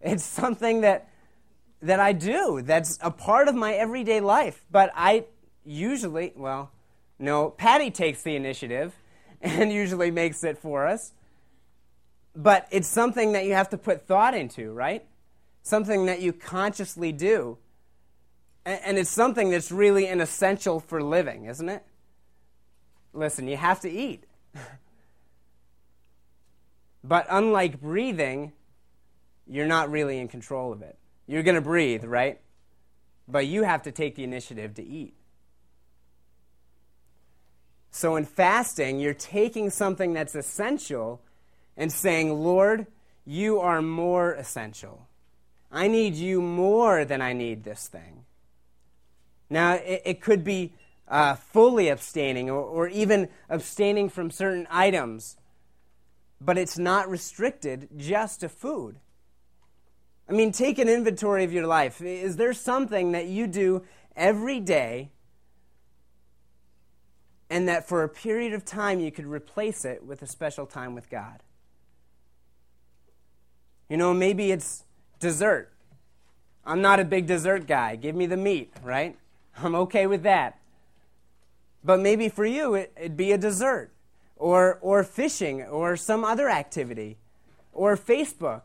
It's 0.01 0.23
something 0.23 0.81
that 0.81 1.09
that 1.81 1.99
I 1.99 2.11
do. 2.13 2.61
That's 2.63 2.97
a 3.01 3.11
part 3.11 3.47
of 3.47 3.55
my 3.55 3.73
everyday 3.73 4.19
life. 4.19 4.63
But 4.71 4.91
I 4.95 5.25
usually, 5.63 6.33
well, 6.35 6.71
no, 7.19 7.49
Patty 7.49 7.91
takes 7.91 8.23
the 8.23 8.35
initiative 8.35 8.93
and 9.41 9.71
usually 9.71 10.11
makes 10.11 10.43
it 10.43 10.57
for 10.57 10.87
us. 10.87 11.13
But 12.35 12.67
it's 12.71 12.87
something 12.87 13.31
that 13.31 13.45
you 13.45 13.53
have 13.53 13.69
to 13.69 13.77
put 13.77 14.05
thought 14.05 14.35
into, 14.35 14.71
right? 14.71 15.03
Something 15.63 16.05
that 16.05 16.21
you 16.21 16.33
consciously 16.33 17.11
do. 17.11 17.57
And 18.65 18.97
it's 18.97 19.09
something 19.09 19.49
that's 19.49 19.71
really 19.71 20.07
an 20.07 20.19
essential 20.21 20.79
for 20.79 21.01
living, 21.01 21.45
isn't 21.45 21.69
it? 21.69 21.83
Listen, 23.13 23.47
you 23.47 23.57
have 23.57 23.79
to 23.81 23.89
eat. 23.89 24.25
but 27.03 27.25
unlike 27.29 27.81
breathing, 27.81 28.51
you're 29.47 29.65
not 29.65 29.89
really 29.89 30.19
in 30.19 30.27
control 30.27 30.73
of 30.73 30.81
it. 30.81 30.97
You're 31.27 31.43
going 31.43 31.55
to 31.55 31.61
breathe, 31.61 32.03
right? 32.03 32.39
But 33.27 33.47
you 33.47 33.63
have 33.63 33.83
to 33.83 33.91
take 33.91 34.15
the 34.15 34.23
initiative 34.23 34.75
to 34.75 34.85
eat. 34.85 35.16
So 37.97 38.15
in 38.15 38.25
fasting, 38.25 38.99
you're 38.99 39.15
taking 39.15 39.71
something 39.71 40.13
that's 40.13 40.35
essential 40.35 41.19
and 41.75 41.91
saying, 41.91 42.31
Lord, 42.31 42.85
you 43.25 43.59
are 43.59 43.81
more 43.81 44.33
essential. 44.33 45.07
I 45.71 45.87
need 45.87 46.13
you 46.13 46.39
more 46.39 47.05
than 47.05 47.23
I 47.23 47.33
need 47.33 47.63
this 47.63 47.87
thing. 47.87 48.25
Now, 49.49 49.73
it, 49.73 50.03
it 50.05 50.21
could 50.21 50.43
be 50.43 50.73
uh, 51.07 51.37
fully 51.37 51.89
abstaining 51.89 52.51
or, 52.51 52.61
or 52.61 52.87
even 52.87 53.29
abstaining 53.49 54.09
from 54.09 54.29
certain 54.29 54.67
items, 54.69 55.35
but 56.39 56.55
it's 56.55 56.77
not 56.77 57.09
restricted 57.09 57.89
just 57.97 58.41
to 58.41 58.49
food. 58.49 58.97
I 60.29 60.33
mean, 60.33 60.51
take 60.51 60.77
an 60.77 60.87
inventory 60.87 61.43
of 61.45 61.51
your 61.51 61.65
life. 61.65 61.99
Is 61.99 62.35
there 62.35 62.53
something 62.53 63.13
that 63.13 63.25
you 63.25 63.47
do 63.47 63.85
every 64.15 64.59
day 64.59 65.13
and 67.49 67.67
that 67.67 67.87
for 67.87 68.03
a 68.03 68.09
period 68.09 68.53
of 68.53 68.65
time 68.65 68.99
you 68.99 69.11
could 69.11 69.25
replace 69.25 69.85
it 69.85 70.03
with 70.03 70.21
a 70.21 70.27
special 70.27 70.65
time 70.65 70.93
with 70.93 71.09
God? 71.09 71.41
You 73.89 73.97
know, 73.97 74.13
maybe 74.13 74.51
it's 74.51 74.83
dessert. 75.19 75.71
I'm 76.65 76.81
not 76.81 76.99
a 76.99 77.05
big 77.05 77.25
dessert 77.25 77.67
guy. 77.67 77.95
Give 77.95 78.15
me 78.15 78.25
the 78.25 78.37
meat, 78.37 78.73
right? 78.83 79.17
I'm 79.57 79.75
okay 79.75 80.07
with 80.07 80.23
that. 80.23 80.59
But 81.83 81.99
maybe 81.99 82.27
for 82.27 82.45
you, 82.45 82.75
it, 82.75 82.93
would 83.01 83.17
be 83.17 83.31
a 83.31 83.37
dessert, 83.37 83.91
or, 84.35 84.77
or 84.81 85.03
fishing, 85.03 85.63
or 85.63 85.95
some 85.95 86.25
other 86.25 86.49
activity, 86.49 87.17
or 87.71 87.95
Facebook 87.95 88.63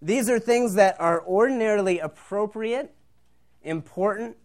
these 0.00 0.30
are 0.30 0.38
things 0.38 0.74
that 0.74 1.00
are 1.00 1.24
ordinarily 1.26 1.98
appropriate, 1.98 2.94
important, 3.62 4.36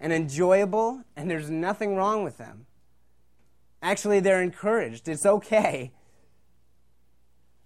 and 0.00 0.12
enjoyable, 0.12 1.02
and 1.16 1.30
there's 1.30 1.50
nothing 1.50 1.96
wrong 1.96 2.24
with 2.24 2.38
them. 2.38 2.66
Actually, 3.82 4.20
they're 4.20 4.42
encouraged. 4.42 5.08
It's 5.08 5.26
okay. 5.26 5.92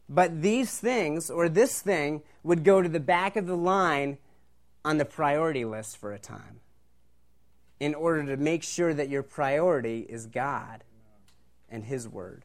But 0.08 0.42
these 0.42 0.78
things, 0.78 1.30
or 1.30 1.48
this 1.48 1.80
thing, 1.80 2.22
would 2.42 2.64
go 2.64 2.80
to 2.82 2.88
the 2.88 3.00
back 3.00 3.36
of 3.36 3.46
the 3.46 3.56
line 3.56 4.18
on 4.84 4.98
the 4.98 5.04
priority 5.04 5.64
list 5.64 5.96
for 5.98 6.12
a 6.12 6.18
time 6.18 6.60
in 7.78 7.94
order 7.94 8.24
to 8.26 8.36
make 8.36 8.62
sure 8.62 8.92
that 8.94 9.08
your 9.08 9.22
priority 9.22 10.00
is 10.08 10.26
God 10.26 10.82
and 11.68 11.84
His 11.84 12.08
Word 12.08 12.44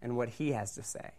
and 0.00 0.16
what 0.16 0.30
He 0.30 0.52
has 0.52 0.74
to 0.74 0.82
say. 0.82 1.12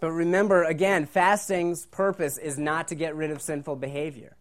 But 0.00 0.10
remember, 0.12 0.64
again, 0.64 1.06
fasting's 1.06 1.86
purpose 1.86 2.36
is 2.36 2.58
not 2.58 2.88
to 2.88 2.94
get 2.94 3.14
rid 3.14 3.30
of 3.30 3.40
sinful 3.40 3.76
behavior. 3.76 4.36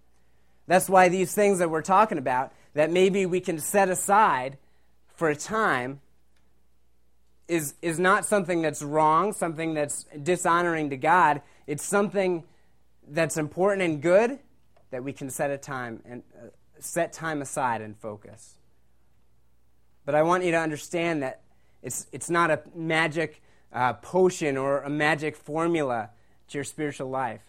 That's 0.67 0.89
why 0.89 1.09
these 1.09 1.33
things 1.33 1.59
that 1.59 1.69
we're 1.69 1.81
talking 1.81 2.17
about, 2.17 2.53
that 2.73 2.91
maybe 2.91 3.25
we 3.25 3.39
can 3.39 3.59
set 3.59 3.89
aside 3.89 4.57
for 5.15 5.29
a 5.29 5.35
time, 5.35 6.01
is, 7.47 7.75
is 7.81 7.99
not 7.99 8.25
something 8.25 8.61
that's 8.61 8.81
wrong, 8.81 9.33
something 9.33 9.73
that's 9.73 10.05
dishonoring 10.21 10.89
to 10.89 10.97
God. 10.97 11.41
It's 11.67 11.83
something 11.83 12.43
that's 13.07 13.37
important 13.37 13.83
and 13.83 14.01
good 14.01 14.39
that 14.91 15.03
we 15.03 15.11
can 15.11 15.29
set 15.29 15.51
a 15.51 15.57
time 15.57 16.01
and 16.05 16.23
uh, 16.37 16.47
set 16.79 17.13
time 17.13 17.41
aside 17.41 17.81
and 17.81 17.97
focus. 17.97 18.55
But 20.05 20.15
I 20.15 20.23
want 20.23 20.43
you 20.43 20.51
to 20.51 20.59
understand 20.59 21.23
that 21.23 21.41
it's, 21.81 22.07
it's 22.11 22.29
not 22.29 22.51
a 22.51 22.61
magic 22.73 23.41
uh, 23.73 23.93
potion 23.93 24.57
or 24.57 24.81
a 24.81 24.89
magic 24.89 25.35
formula 25.35 26.11
to 26.49 26.57
your 26.57 26.63
spiritual 26.63 27.09
life. 27.09 27.41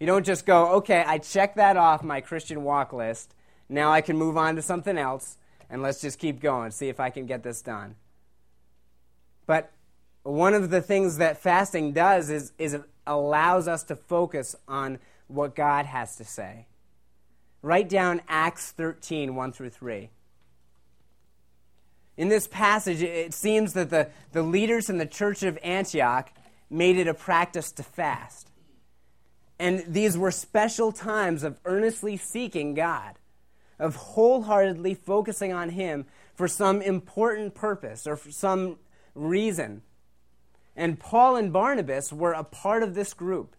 You 0.00 0.06
don't 0.06 0.26
just 0.26 0.44
go, 0.44 0.72
okay, 0.74 1.04
I 1.06 1.18
check 1.18 1.54
that 1.54 1.76
off 1.76 2.02
my 2.02 2.20
Christian 2.20 2.64
walk 2.64 2.92
list. 2.92 3.34
Now 3.68 3.92
I 3.92 4.00
can 4.00 4.16
move 4.16 4.36
on 4.36 4.56
to 4.56 4.62
something 4.62 4.98
else, 4.98 5.38
and 5.70 5.82
let's 5.82 6.00
just 6.00 6.18
keep 6.18 6.40
going, 6.40 6.70
see 6.70 6.88
if 6.88 7.00
I 7.00 7.10
can 7.10 7.26
get 7.26 7.42
this 7.42 7.62
done. 7.62 7.94
But 9.46 9.70
one 10.22 10.54
of 10.54 10.70
the 10.70 10.80
things 10.80 11.18
that 11.18 11.38
fasting 11.38 11.92
does 11.92 12.30
is, 12.30 12.52
is 12.58 12.74
it 12.74 12.82
allows 13.06 13.68
us 13.68 13.82
to 13.84 13.96
focus 13.96 14.56
on 14.66 14.98
what 15.28 15.54
God 15.54 15.86
has 15.86 16.16
to 16.16 16.24
say. 16.24 16.66
Write 17.62 17.88
down 17.88 18.20
Acts 18.28 18.72
13, 18.72 19.34
1 19.34 19.52
through 19.52 19.70
3. 19.70 20.10
In 22.16 22.28
this 22.28 22.46
passage, 22.46 23.02
it 23.02 23.34
seems 23.34 23.72
that 23.72 23.90
the, 23.90 24.08
the 24.32 24.42
leaders 24.42 24.88
in 24.88 24.98
the 24.98 25.06
church 25.06 25.42
of 25.42 25.58
Antioch 25.62 26.30
made 26.70 26.96
it 26.96 27.08
a 27.08 27.14
practice 27.14 27.72
to 27.72 27.82
fast. 27.82 28.50
And 29.58 29.84
these 29.86 30.18
were 30.18 30.30
special 30.30 30.92
times 30.92 31.42
of 31.42 31.58
earnestly 31.64 32.16
seeking 32.16 32.74
God, 32.74 33.18
of 33.78 33.96
wholeheartedly 33.96 34.94
focusing 34.94 35.52
on 35.52 35.70
Him 35.70 36.06
for 36.34 36.48
some 36.48 36.82
important 36.82 37.54
purpose 37.54 38.06
or 38.06 38.16
for 38.16 38.30
some 38.30 38.78
reason. 39.14 39.82
And 40.76 40.98
Paul 40.98 41.36
and 41.36 41.52
Barnabas 41.52 42.12
were 42.12 42.32
a 42.32 42.42
part 42.42 42.82
of 42.82 42.94
this 42.94 43.14
group. 43.14 43.54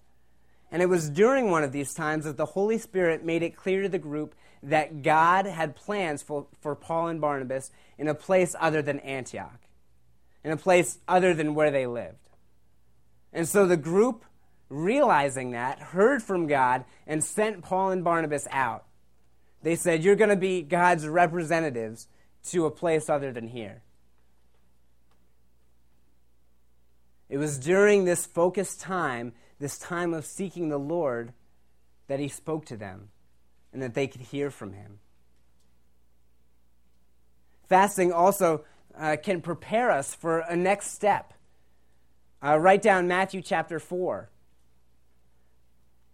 And 0.72 0.82
it 0.82 0.88
was 0.88 1.10
during 1.10 1.50
one 1.50 1.64
of 1.64 1.72
these 1.72 1.94
times 1.94 2.26
that 2.26 2.38
the 2.38 2.46
Holy 2.46 2.78
Spirit 2.78 3.24
made 3.24 3.44
it 3.44 3.56
clear 3.56 3.84
to 3.84 3.90
the 3.90 4.00
group 4.00 4.36
that 4.64 5.04
God 5.04 5.46
had 5.46 5.76
plans 5.76 6.22
for, 6.22 6.48
for 6.60 6.76
Paul 6.76 7.08
and 7.08 7.22
Barnabas 7.22 7.72
in 7.98 8.08
a 8.08 8.16
place 8.16 8.56
other 8.60 8.82
than 8.82 9.00
Antioch, 9.00 9.60
in 10.44 10.52
a 10.52 10.58
place 10.58 10.98
other 11.08 11.34
than 11.34 11.56
where 11.56 11.72
they 11.72 11.86
lived. 11.86 12.30
And 13.32 13.48
so 13.48 13.66
the 13.66 13.78
group 13.78 14.26
realizing 14.76 15.52
that, 15.52 15.80
heard 15.80 16.22
from 16.22 16.48
God 16.48 16.86
and 17.08 17.24
sent 17.24 17.64
Paul 17.64 17.92
and 17.92 18.04
Barnabas 18.04 18.48
out. 18.52 18.86
They 19.64 19.76
said, 19.76 20.04
You're 20.04 20.16
going 20.16 20.30
to 20.30 20.36
be 20.36 20.62
God's 20.62 21.08
representatives 21.08 22.08
to 22.50 22.66
a 22.66 22.72
place 22.72 23.10
other 23.10 23.32
than 23.32 23.48
here. 23.48 23.82
It 27.30 27.38
was 27.38 27.58
during 27.58 28.06
this 28.06 28.26
focused 28.26 28.80
time, 28.80 29.34
this 29.60 29.80
time 29.80 30.14
of 30.14 30.26
seeking 30.26 30.70
the 30.70 30.78
Lord, 30.78 31.34
that 32.08 32.20
he 32.20 32.28
spoke 32.28 32.66
to 32.68 32.78
them 32.78 33.10
and 33.74 33.82
that 33.82 33.96
they 33.96 34.08
could 34.08 34.22
hear 34.22 34.52
from 34.52 34.74
him. 34.74 35.00
Fasting 37.68 38.14
also 38.14 38.64
uh, 38.98 39.18
can 39.22 39.42
prepare 39.42 39.90
us 39.90 40.14
for 40.14 40.40
a 40.40 40.56
next 40.56 40.92
step. 40.92 41.34
Uh, 42.44 42.58
write 42.60 42.84
down 42.84 43.08
Matthew 43.08 43.42
chapter 43.42 43.80
4. 43.80 44.30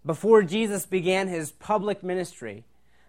Before 0.05 0.41
Jesus 0.41 0.85
began 0.85 1.27
his 1.27 1.51
public 1.51 2.03
ministry, 2.03 2.63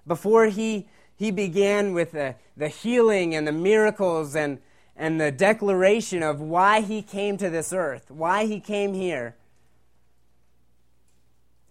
before 0.07 0.47
he, 0.47 0.89
he 1.17 1.31
began 1.31 1.95
with 1.95 2.13
the, 2.13 2.35
the 2.57 2.69
healing 2.69 3.35
and 3.35 3.47
the 3.47 3.53
miracles 3.53 4.37
and, 4.37 4.59
and 4.97 5.21
the 5.21 5.33
declaration 5.33 6.23
of 6.23 6.41
why 6.41 6.81
he 6.81 7.01
came 7.01 7.37
to 7.39 7.49
this 7.49 7.73
earth, 7.73 8.11
why 8.11 8.45
he 8.45 8.61
came 8.61 8.93
here, 8.93 9.37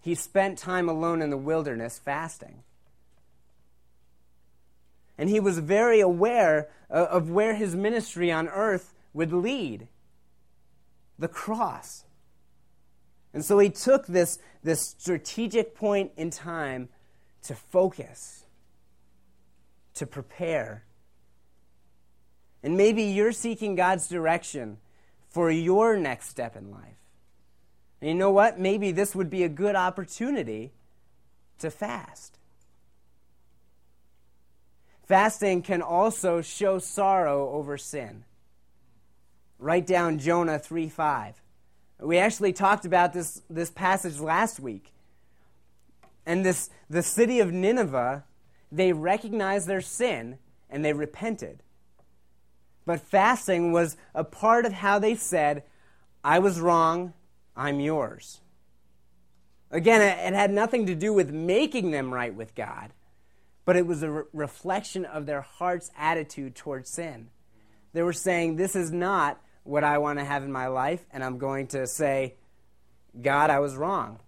he 0.00 0.14
spent 0.16 0.58
time 0.58 0.88
alone 0.88 1.22
in 1.22 1.30
the 1.30 1.36
wilderness 1.36 2.00
fasting. 2.04 2.64
And 5.16 5.28
he 5.28 5.38
was 5.38 5.58
very 5.58 6.00
aware 6.00 6.68
of 6.90 7.30
where 7.30 7.54
his 7.54 7.76
ministry 7.76 8.32
on 8.32 8.48
earth 8.48 8.92
would 9.12 9.32
lead 9.32 9.86
the 11.18 11.28
cross. 11.28 12.04
And 13.34 13.44
so 13.44 13.58
he 13.58 13.70
took 13.70 14.06
this, 14.06 14.38
this 14.62 14.94
strategic 14.98 15.74
point 15.74 16.12
in 16.16 16.30
time 16.30 16.88
to 17.44 17.54
focus, 17.54 18.44
to 19.94 20.06
prepare. 20.06 20.84
And 22.62 22.76
maybe 22.76 23.02
you're 23.02 23.32
seeking 23.32 23.74
God's 23.74 24.08
direction 24.08 24.78
for 25.30 25.50
your 25.50 25.96
next 25.96 26.28
step 26.28 26.56
in 26.56 26.70
life. 26.70 26.98
And 28.00 28.08
you 28.08 28.14
know 28.14 28.30
what? 28.30 28.58
Maybe 28.58 28.92
this 28.92 29.14
would 29.14 29.30
be 29.30 29.44
a 29.44 29.48
good 29.48 29.76
opportunity 29.76 30.72
to 31.60 31.70
fast. 31.70 32.38
Fasting 35.04 35.62
can 35.62 35.82
also 35.82 36.42
show 36.42 36.78
sorrow 36.78 37.50
over 37.50 37.78
sin. 37.78 38.24
Write 39.58 39.86
down 39.86 40.18
Jonah 40.18 40.58
3 40.58 40.88
5. 40.88 41.41
We 42.02 42.18
actually 42.18 42.52
talked 42.52 42.84
about 42.84 43.12
this, 43.12 43.42
this 43.48 43.70
passage 43.70 44.18
last 44.18 44.58
week. 44.58 44.92
And 46.26 46.44
this, 46.44 46.68
the 46.90 47.02
city 47.02 47.40
of 47.40 47.52
Nineveh, 47.52 48.24
they 48.70 48.92
recognized 48.92 49.68
their 49.68 49.80
sin 49.80 50.38
and 50.68 50.84
they 50.84 50.92
repented. 50.92 51.62
But 52.84 53.00
fasting 53.00 53.72
was 53.72 53.96
a 54.14 54.24
part 54.24 54.66
of 54.66 54.72
how 54.72 54.98
they 54.98 55.14
said, 55.14 55.62
I 56.24 56.38
was 56.38 56.60
wrong, 56.60 57.12
I'm 57.56 57.78
yours. 57.78 58.40
Again, 59.70 60.00
it 60.00 60.34
had 60.34 60.50
nothing 60.50 60.86
to 60.86 60.94
do 60.94 61.12
with 61.12 61.30
making 61.30 61.92
them 61.92 62.12
right 62.12 62.34
with 62.34 62.54
God, 62.54 62.92
but 63.64 63.76
it 63.76 63.86
was 63.86 64.02
a 64.02 64.10
re- 64.10 64.22
reflection 64.32 65.04
of 65.04 65.26
their 65.26 65.40
heart's 65.40 65.90
attitude 65.96 66.54
towards 66.54 66.90
sin. 66.90 67.28
They 67.92 68.02
were 68.02 68.12
saying, 68.12 68.56
This 68.56 68.76
is 68.76 68.90
not 68.90 69.40
what 69.64 69.84
I 69.84 69.98
want 69.98 70.18
to 70.18 70.24
have 70.24 70.42
in 70.42 70.52
my 70.52 70.66
life, 70.66 71.04
and 71.12 71.22
I'm 71.22 71.38
going 71.38 71.68
to 71.68 71.86
say, 71.86 72.34
God, 73.20 73.50
I 73.50 73.60
was 73.60 73.76
wrong. 73.76 74.18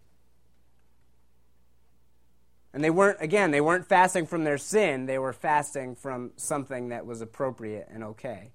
And 2.72 2.82
they 2.82 2.90
weren't, 2.90 3.18
again, 3.20 3.50
they 3.50 3.60
weren't 3.60 3.88
fasting 3.88 4.26
from 4.26 4.44
their 4.44 4.58
sin, 4.58 5.06
they 5.06 5.18
were 5.18 5.32
fasting 5.32 5.94
from 5.94 6.32
something 6.36 6.88
that 6.88 7.06
was 7.06 7.20
appropriate 7.20 7.88
and 7.90 8.02
okay. 8.04 8.50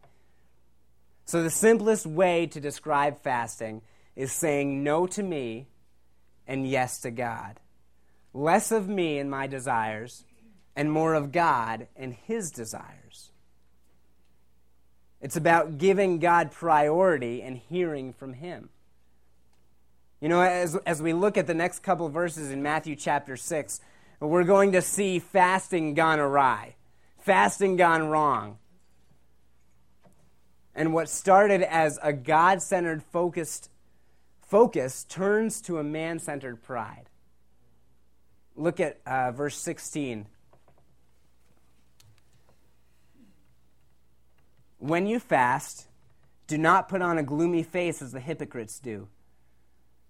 So, 1.25 1.43
the 1.43 1.49
simplest 1.49 2.05
way 2.05 2.47
to 2.47 2.59
describe 2.59 3.21
fasting 3.21 3.81
is 4.15 4.31
saying 4.31 4.83
no 4.83 5.05
to 5.07 5.23
me 5.23 5.67
and 6.47 6.67
yes 6.67 6.99
to 7.01 7.11
God. 7.11 7.59
Less 8.33 8.71
of 8.71 8.89
me 8.89 9.19
and 9.19 9.29
my 9.29 9.47
desires, 9.47 10.25
and 10.75 10.91
more 10.91 11.13
of 11.13 11.31
God 11.31 11.87
and 11.95 12.13
His 12.13 12.51
desires. 12.51 13.28
It's 15.21 15.36
about 15.36 15.77
giving 15.77 16.19
God 16.19 16.51
priority 16.51 17.41
and 17.41 17.58
hearing 17.58 18.13
from 18.13 18.34
Him. 18.34 18.69
You 20.21 20.29
know, 20.29 20.41
as, 20.41 20.75
as 20.86 21.01
we 21.01 21.13
look 21.13 21.38
at 21.38 21.47
the 21.47 21.53
next 21.53 21.79
couple 21.79 22.10
verses 22.10 22.51
in 22.51 22.62
Matthew 22.62 22.95
chapter 22.95 23.38
6, 23.38 23.79
we're 24.19 24.43
going 24.43 24.73
to 24.73 24.82
see 24.82 25.19
fasting 25.19 25.93
gone 25.93 26.19
awry, 26.19 26.75
fasting 27.19 27.77
gone 27.77 28.10
wrong. 28.10 28.58
And 30.75 30.93
what 30.93 31.10
started 31.10 31.62
as 31.62 31.99
a 32.01 32.13
God 32.13 32.62
centered, 32.62 33.03
focused 33.03 33.69
focus 34.41 35.03
turns 35.03 35.62
to 35.62 35.77
a 35.77 35.84
man 35.84 36.19
centered 36.19 36.63
pride. 36.63 37.10
Look 38.55 38.79
at 38.79 38.99
uh, 39.05 39.32
verse 39.32 39.55
16. 39.58 40.25
When 44.79 45.05
you 45.05 45.19
fast, 45.19 45.87
do 46.47 46.57
not 46.57 46.89
put 46.89 47.01
on 47.01 47.17
a 47.17 47.23
gloomy 47.23 47.63
face 47.63 48.01
as 48.01 48.11
the 48.11 48.19
hypocrites 48.19 48.79
do, 48.79 49.07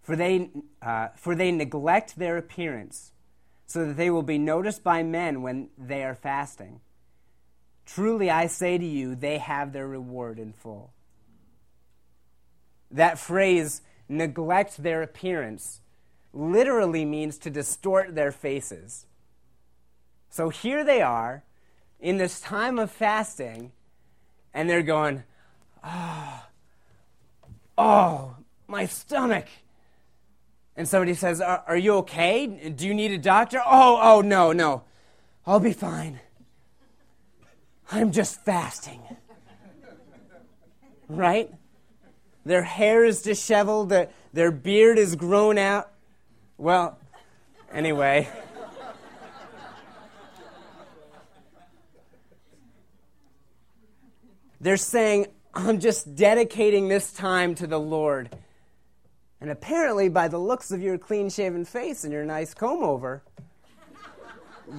for 0.02 0.16
they, 0.16 0.50
uh, 0.82 1.10
for 1.16 1.36
they 1.36 1.52
neglect 1.52 2.18
their 2.18 2.38
appearance, 2.38 3.12
so 3.66 3.86
that 3.86 3.98
they 3.98 4.10
will 4.10 4.24
be 4.24 4.38
noticed 4.38 4.84
by 4.84 5.04
men 5.04 5.42
when 5.42 5.70
they 5.78 6.04
are 6.04 6.16
fasting. 6.16 6.80
Truly, 7.86 8.30
I 8.30 8.48
say 8.48 8.78
to 8.78 8.86
you, 8.86 9.16
they 9.16 9.40
have 9.40 9.74
their 9.74 9.88
reward 9.88 10.40
in 10.40 10.54
full. 10.54 10.94
That 12.92 13.20
phrase, 13.20 13.82
neglect 14.08 14.82
their 14.82 15.02
appearance 15.02 15.82
literally 16.34 17.06
means 17.06 17.38
to 17.40 17.50
distort 17.50 18.16
their 18.16 18.32
faces. 18.32 19.06
So 20.30 20.50
here 20.50 20.84
they 20.84 21.02
are 21.02 21.44
in 22.00 22.18
this 22.18 22.40
time 22.40 22.80
of 22.80 22.92
fasting, 22.92 23.72
and 24.54 24.70
they're 24.70 24.82
going, 24.82 25.24
Oh, 25.84 26.44
oh, 27.78 28.36
my 28.68 28.86
stomach. 28.86 29.46
And 30.76 30.88
somebody 30.88 31.14
says, 31.14 31.42
Are, 31.42 31.64
are 31.68 31.78
you 31.78 31.96
okay? 31.98 32.48
Do 32.48 32.88
you 32.88 32.94
need 32.94 33.12
a 33.12 33.18
doctor? 33.18 33.62
Oh, 33.66 34.00
oh, 34.02 34.22
no, 34.22 34.52
no. 34.52 34.84
I'll 35.46 35.60
be 35.60 35.74
fine. 35.74 36.20
I'm 37.92 38.12
just 38.12 38.44
fasting. 38.46 39.02
Right? 41.08 41.52
Their 42.46 42.64
hair 42.64 43.04
is 43.04 43.22
disheveled, 43.22 43.90
their, 43.90 44.10
their 44.32 44.52
beard 44.52 44.98
is 44.98 45.16
grown 45.16 45.58
out. 45.58 45.92
Well, 46.58 47.00
anyway. 47.74 48.30
They're 54.62 54.78
saying, 54.78 55.28
I'm 55.54 55.80
just 55.80 56.16
dedicating 56.16 56.88
this 56.88 57.12
time 57.12 57.56
to 57.56 57.68
the 57.68 57.80
Lord. 57.80 58.36
And 59.42 59.50
apparently, 59.50 60.10
by 60.10 60.28
the 60.28 60.38
looks 60.38 60.72
of 60.72 60.82
your 60.82 60.98
clean 60.98 61.30
shaven 61.30 61.66
face 61.66 62.04
and 62.04 62.12
your 62.12 62.26
nice 62.26 62.54
comb 62.54 62.84
over, 62.84 63.24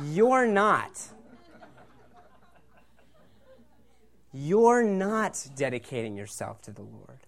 you're 0.05 0.47
not. 0.47 0.91
You're 4.33 4.85
not 4.85 5.45
dedicating 5.57 6.17
yourself 6.17 6.63
to 6.63 6.73
the 6.73 6.83
Lord. 6.83 7.19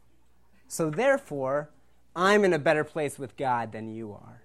So 0.69 0.91
therefore, 0.91 1.71
I'm 2.15 2.45
in 2.45 2.53
a 2.53 2.59
better 2.59 2.85
place 2.85 3.19
with 3.19 3.37
God 3.37 3.73
than 3.73 3.91
you 3.91 4.13
are. 4.13 4.43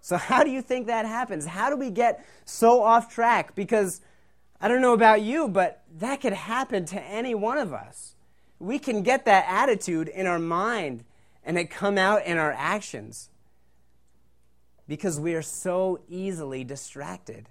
So, 0.00 0.16
how 0.16 0.42
do 0.42 0.50
you 0.50 0.62
think 0.62 0.86
that 0.86 1.06
happens? 1.06 1.46
How 1.46 1.70
do 1.70 1.76
we 1.76 1.90
get 1.90 2.24
so 2.44 2.82
off 2.82 3.12
track? 3.12 3.54
Because 3.54 4.00
I 4.60 4.68
don't 4.68 4.80
know 4.80 4.92
about 4.92 5.22
you, 5.22 5.48
but 5.48 5.84
that 5.98 6.20
could 6.20 6.32
happen 6.32 6.84
to 6.86 7.00
any 7.00 7.34
one 7.34 7.58
of 7.58 7.72
us. 7.72 8.14
We 8.58 8.78
can 8.78 9.02
get 9.02 9.24
that 9.26 9.44
attitude 9.48 10.08
in 10.08 10.26
our 10.26 10.38
mind 10.38 11.04
and 11.44 11.56
it 11.56 11.70
come 11.70 11.96
out 11.96 12.26
in 12.26 12.38
our 12.38 12.52
actions 12.52 13.30
because 14.88 15.20
we 15.20 15.34
are 15.34 15.42
so 15.42 16.00
easily 16.08 16.64
distracted. 16.64 17.48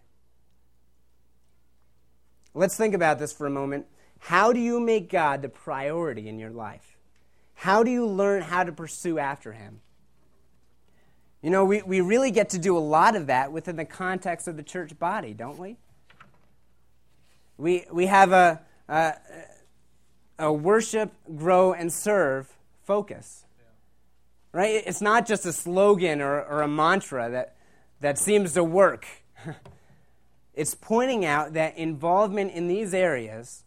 Let's 2.53 2.75
think 2.75 2.93
about 2.93 3.19
this 3.19 3.31
for 3.31 3.47
a 3.47 3.51
moment. 3.51 3.85
How 4.19 4.51
do 4.51 4.59
you 4.59 4.79
make 4.79 5.09
God 5.09 5.41
the 5.41 5.49
priority 5.49 6.27
in 6.27 6.39
your 6.39 6.49
life? 6.49 6.97
How 7.53 7.83
do 7.83 7.91
you 7.91 8.05
learn 8.05 8.41
how 8.41 8.63
to 8.63 8.71
pursue 8.71 9.19
after 9.19 9.53
Him? 9.53 9.81
You 11.41 11.51
know, 11.51 11.65
we, 11.65 11.83
we 11.83 12.01
really 12.01 12.31
get 12.31 12.49
to 12.49 12.57
do 12.57 12.75
a 12.75 12.79
lot 12.79 13.15
of 13.15 13.27
that 13.27 13.51
within 13.51 13.75
the 13.75 13.85
context 13.85 14.47
of 14.47 14.57
the 14.57 14.63
church 14.63 14.97
body, 14.97 15.33
don't 15.33 15.57
we? 15.57 15.77
We, 17.57 17.85
we 17.91 18.05
have 18.05 18.31
a, 18.31 18.61
a, 18.87 19.13
a 20.39 20.53
worship, 20.53 21.11
grow, 21.35 21.73
and 21.73 21.91
serve 21.91 22.55
focus. 22.83 23.45
Right? 24.51 24.83
It's 24.85 25.01
not 25.01 25.27
just 25.27 25.45
a 25.45 25.53
slogan 25.53 26.21
or, 26.21 26.41
or 26.41 26.61
a 26.61 26.67
mantra 26.67 27.29
that, 27.29 27.55
that 27.99 28.17
seems 28.17 28.53
to 28.53 28.63
work. 28.63 29.05
it's 30.53 30.73
pointing 30.73 31.25
out 31.25 31.53
that 31.53 31.77
involvement 31.77 32.51
in 32.53 32.67
these 32.67 32.93
areas 32.93 33.63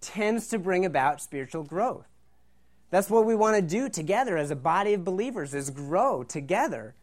tends 0.00 0.48
to 0.48 0.58
bring 0.58 0.84
about 0.84 1.20
spiritual 1.20 1.64
growth. 1.64 2.06
That's 2.90 3.10
what 3.10 3.26
we 3.26 3.34
want 3.34 3.56
to 3.56 3.62
do 3.62 3.88
together 3.88 4.36
as 4.36 4.50
a 4.50 4.56
body 4.56 4.94
of 4.94 5.04
believers 5.04 5.54
is 5.54 5.70
grow 5.70 6.22
together 6.22 6.94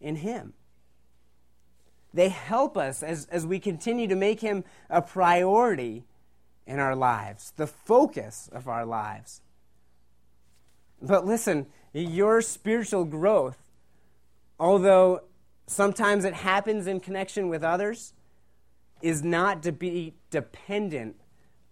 in 0.00 0.16
him. 0.16 0.54
They 2.16 2.30
help 2.30 2.78
us 2.78 3.02
as, 3.02 3.26
as 3.26 3.46
we 3.46 3.58
continue 3.58 4.08
to 4.08 4.16
make 4.16 4.40
him 4.40 4.64
a 4.88 5.02
priority 5.02 6.06
in 6.66 6.78
our 6.78 6.96
lives, 6.96 7.52
the 7.58 7.66
focus 7.66 8.48
of 8.52 8.68
our 8.68 8.86
lives. 8.86 9.42
But 11.02 11.26
listen, 11.26 11.66
your 11.92 12.40
spiritual 12.40 13.04
growth, 13.04 13.58
although 14.58 15.24
sometimes 15.66 16.24
it 16.24 16.32
happens 16.32 16.86
in 16.86 17.00
connection 17.00 17.50
with 17.50 17.62
others, 17.62 18.14
is 19.02 19.22
not 19.22 19.62
to 19.64 19.72
be 19.72 20.14
dependent 20.30 21.16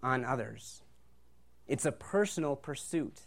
on 0.03 0.27
others. 0.27 0.83
It's 1.67 1.87
a 1.87 1.93
personal 1.93 2.55
pursuit. 2.55 3.23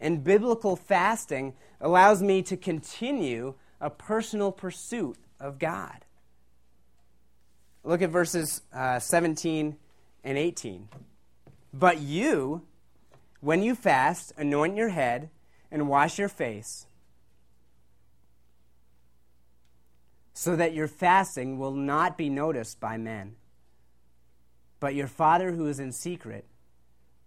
And 0.00 0.24
biblical 0.24 0.74
fasting 0.74 1.54
allows 1.80 2.24
me 2.24 2.42
to 2.42 2.56
continue 2.56 3.54
a 3.80 3.88
personal 3.88 4.50
pursuit 4.50 5.16
of 5.40 5.58
God. 5.58 6.04
Look 7.84 8.02
at 8.02 8.10
verses 8.10 8.62
uh, 8.72 8.98
17 8.98 9.76
and 10.24 10.38
18. 10.38 10.88
But 11.72 12.00
you, 12.00 12.62
when 13.40 13.62
you 13.62 13.74
fast, 13.74 14.32
anoint 14.36 14.76
your 14.76 14.88
head 14.88 15.30
and 15.70 15.88
wash 15.88 16.18
your 16.18 16.28
face, 16.28 16.86
so 20.32 20.54
that 20.56 20.72
your 20.72 20.88
fasting 20.88 21.58
will 21.58 21.74
not 21.74 22.16
be 22.16 22.28
noticed 22.28 22.78
by 22.78 22.96
men. 22.96 23.36
But 24.80 24.94
your 24.94 25.08
Father 25.08 25.52
who 25.52 25.66
is 25.66 25.80
in 25.80 25.92
secret, 25.92 26.46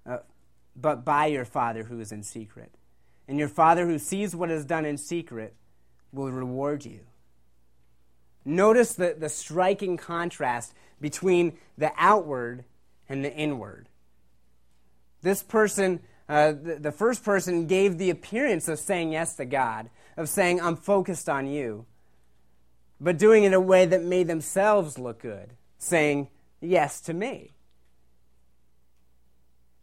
uh, 0.06 0.20
but 0.76 1.04
by 1.04 1.26
your 1.26 1.46
Father 1.46 1.84
who 1.84 2.00
is 2.00 2.12
in 2.12 2.24
secret. 2.24 2.72
And 3.28 3.38
your 3.38 3.50
Father 3.50 3.86
who 3.86 4.00
sees 4.00 4.36
what 4.36 4.50
is 4.50 4.66
done 4.66 4.86
in 4.86 4.98
secret 4.98 5.56
will 6.12 6.32
reward 6.32 6.86
you. 6.86 7.02
Notice 8.44 8.94
the, 8.94 9.16
the 9.18 9.30
striking 9.30 9.98
contrast 9.98 10.74
between 11.00 11.58
the 11.78 11.92
outward 11.98 12.66
and 13.08 13.24
the 13.24 13.34
inward. 13.34 13.88
This 15.22 15.44
person, 15.44 16.00
uh, 16.28 16.54
the, 16.54 16.78
the 16.80 16.92
first 16.92 17.24
person, 17.24 17.68
gave 17.68 17.98
the 17.98 18.10
appearance 18.10 18.68
of 18.68 18.80
saying 18.80 19.12
yes 19.12 19.36
to 19.36 19.46
God, 19.46 19.90
of 20.18 20.30
saying, 20.30 20.60
I'm 20.62 20.76
focused 20.76 21.30
on 21.30 21.48
you, 21.48 21.86
but 23.00 23.18
doing 23.18 23.44
it 23.44 23.48
in 23.48 23.54
a 23.54 23.60
way 23.60 23.86
that 23.86 24.04
made 24.04 24.28
themselves 24.28 24.98
look 24.98 25.20
good, 25.20 25.52
saying 25.78 26.30
yes 26.60 27.02
to 27.02 27.14
me. 27.14 27.54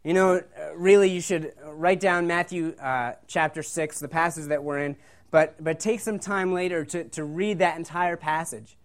You 0.03 0.13
know, 0.13 0.41
really, 0.75 1.09
you 1.09 1.19
should 1.19 1.53
write 1.65 1.99
down 1.99 2.25
Matthew 2.25 2.73
uh, 2.81 3.13
chapter 3.27 3.61
6, 3.61 3.99
the 3.99 4.07
passage 4.07 4.45
that 4.45 4.63
we're 4.63 4.79
in, 4.79 4.95
but, 5.31 5.63
but 5.63 5.79
take 5.79 5.99
some 5.99 6.19
time 6.19 6.53
later 6.53 6.85
to, 6.85 7.03
to 7.05 7.23
read 7.23 7.59
that 7.59 7.77
entire 7.77 8.17
passage. 8.17 8.75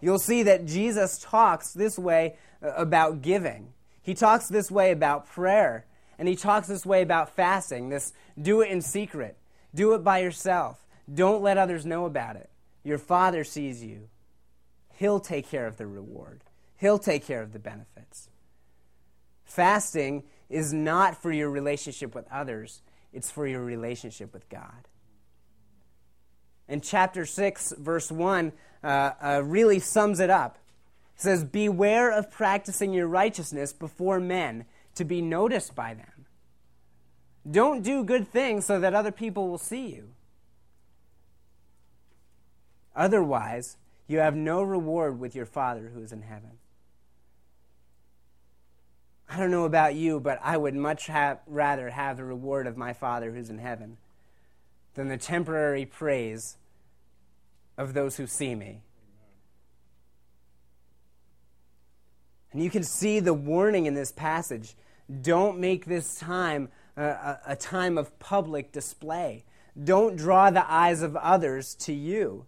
You'll 0.00 0.18
see 0.18 0.42
that 0.44 0.66
Jesus 0.66 1.18
talks 1.18 1.72
this 1.72 1.98
way 1.98 2.36
uh, 2.62 2.70
about 2.70 3.22
giving. 3.22 3.72
He 4.02 4.14
talks 4.14 4.48
this 4.48 4.70
way 4.70 4.90
about 4.90 5.28
prayer. 5.28 5.86
And 6.18 6.26
he 6.26 6.34
talks 6.34 6.66
this 6.66 6.84
way 6.84 7.02
about 7.02 7.34
fasting 7.34 7.88
this 7.88 8.12
do 8.40 8.60
it 8.60 8.70
in 8.70 8.82
secret, 8.82 9.36
do 9.74 9.94
it 9.94 10.02
by 10.02 10.18
yourself. 10.18 10.84
Don't 11.12 11.42
let 11.42 11.56
others 11.56 11.86
know 11.86 12.04
about 12.04 12.36
it. 12.36 12.50
Your 12.82 12.98
Father 12.98 13.44
sees 13.44 13.84
you, 13.84 14.08
He'll 14.94 15.20
take 15.20 15.48
care 15.48 15.66
of 15.66 15.76
the 15.76 15.86
reward, 15.86 16.42
He'll 16.76 16.98
take 16.98 17.24
care 17.24 17.42
of 17.42 17.52
the 17.52 17.58
benefits. 17.58 18.28
Fasting 19.44 20.24
is 20.50 20.72
not 20.72 21.20
for 21.20 21.30
your 21.30 21.50
relationship 21.50 22.14
with 22.14 22.26
others, 22.30 22.82
it's 23.12 23.30
for 23.30 23.46
your 23.46 23.62
relationship 23.62 24.32
with 24.32 24.48
God. 24.48 24.88
And 26.68 26.82
chapter 26.82 27.24
6, 27.24 27.74
verse 27.78 28.12
1, 28.12 28.52
uh, 28.84 28.86
uh, 28.86 29.42
really 29.44 29.78
sums 29.78 30.20
it 30.20 30.30
up. 30.30 30.58
It 31.16 31.22
says, 31.22 31.44
Beware 31.44 32.10
of 32.10 32.30
practicing 32.30 32.92
your 32.92 33.08
righteousness 33.08 33.72
before 33.72 34.20
men 34.20 34.66
to 34.94 35.04
be 35.04 35.22
noticed 35.22 35.74
by 35.74 35.94
them. 35.94 36.26
Don't 37.50 37.82
do 37.82 38.04
good 38.04 38.28
things 38.28 38.66
so 38.66 38.78
that 38.80 38.94
other 38.94 39.12
people 39.12 39.48
will 39.48 39.58
see 39.58 39.88
you. 39.88 40.10
Otherwise, 42.94 43.76
you 44.06 44.18
have 44.18 44.34
no 44.34 44.62
reward 44.62 45.18
with 45.18 45.34
your 45.34 45.46
Father 45.46 45.92
who 45.94 46.02
is 46.02 46.12
in 46.12 46.22
heaven. 46.22 46.58
I 49.28 49.36
don't 49.38 49.50
know 49.50 49.64
about 49.64 49.94
you, 49.94 50.20
but 50.20 50.40
I 50.42 50.56
would 50.56 50.74
much 50.74 51.06
have, 51.06 51.40
rather 51.46 51.90
have 51.90 52.16
the 52.16 52.24
reward 52.24 52.66
of 52.66 52.76
my 52.76 52.92
Father 52.92 53.30
who's 53.30 53.50
in 53.50 53.58
heaven 53.58 53.98
than 54.98 55.06
the 55.06 55.16
temporary 55.16 55.86
praise 55.86 56.56
of 57.76 57.94
those 57.94 58.16
who 58.16 58.26
see 58.26 58.52
me. 58.52 58.82
And 62.50 62.60
you 62.60 62.68
can 62.68 62.82
see 62.82 63.20
the 63.20 63.32
warning 63.32 63.86
in 63.86 63.94
this 63.94 64.10
passage. 64.10 64.74
Don't 65.22 65.60
make 65.60 65.84
this 65.84 66.18
time 66.18 66.68
a, 66.96 67.38
a, 67.46 67.54
time 67.54 67.96
of 67.96 68.18
public 68.18 68.72
display. 68.72 69.44
Don't 69.80 70.16
draw 70.16 70.50
the 70.50 70.68
eyes 70.68 71.00
of 71.02 71.14
others 71.14 71.76
to 71.76 71.92
you. 71.92 72.46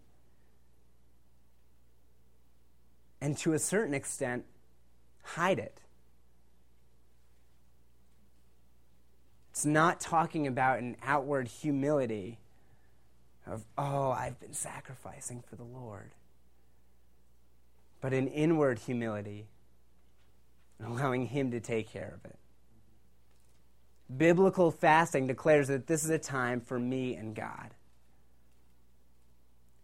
And 3.21 3.39
to 3.39 3.53
a 3.53 3.61
certain 3.61 3.95
extent, 3.95 4.45
hide 5.23 5.61
it. 5.61 5.81
It's 9.51 9.65
not 9.65 10.01
talking 10.01 10.49
about 10.49 10.81
an 10.81 10.97
outward 11.01 11.47
humility 11.47 12.40
of, 13.51 13.65
oh, 13.77 14.11
I've 14.11 14.39
been 14.41 14.55
sacrificing 14.55 15.43
for 15.49 15.57
the 15.57 15.65
Lord, 15.65 16.13
but 18.01 18.13
an 18.13 18.29
inward 18.29 18.79
humility 18.79 19.49
allowing 20.85 21.27
Him 21.27 21.51
to 21.51 21.61
take 21.61 21.91
care 21.91 22.15
of 22.15 22.31
it. 22.31 22.39
Biblical 24.17 24.71
fasting 24.71 25.27
declares 25.27 25.69
that 25.69 25.87
this 25.87 26.05
is 26.05 26.11
a 26.11 26.19
time 26.19 26.61
for 26.61 26.79
me 26.79 27.15
and 27.15 27.35
God. 27.35 27.75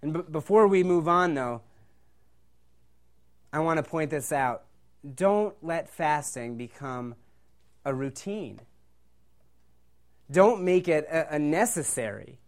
And 0.02 0.14
b- 0.14 0.22
before 0.30 0.66
we 0.66 0.82
move 0.82 1.08
on, 1.08 1.34
though, 1.34 1.62
I 3.52 3.60
want 3.60 3.78
to 3.78 3.82
point 3.82 4.10
this 4.10 4.32
out. 4.32 4.64
Don't 5.14 5.54
let 5.62 5.88
fasting 5.88 6.56
become 6.56 7.14
a 7.84 7.94
routine. 7.94 8.60
Don't 10.30 10.62
make 10.62 10.88
it 10.88 11.06
a, 11.10 11.36
a 11.36 11.38
necessary 11.38 12.38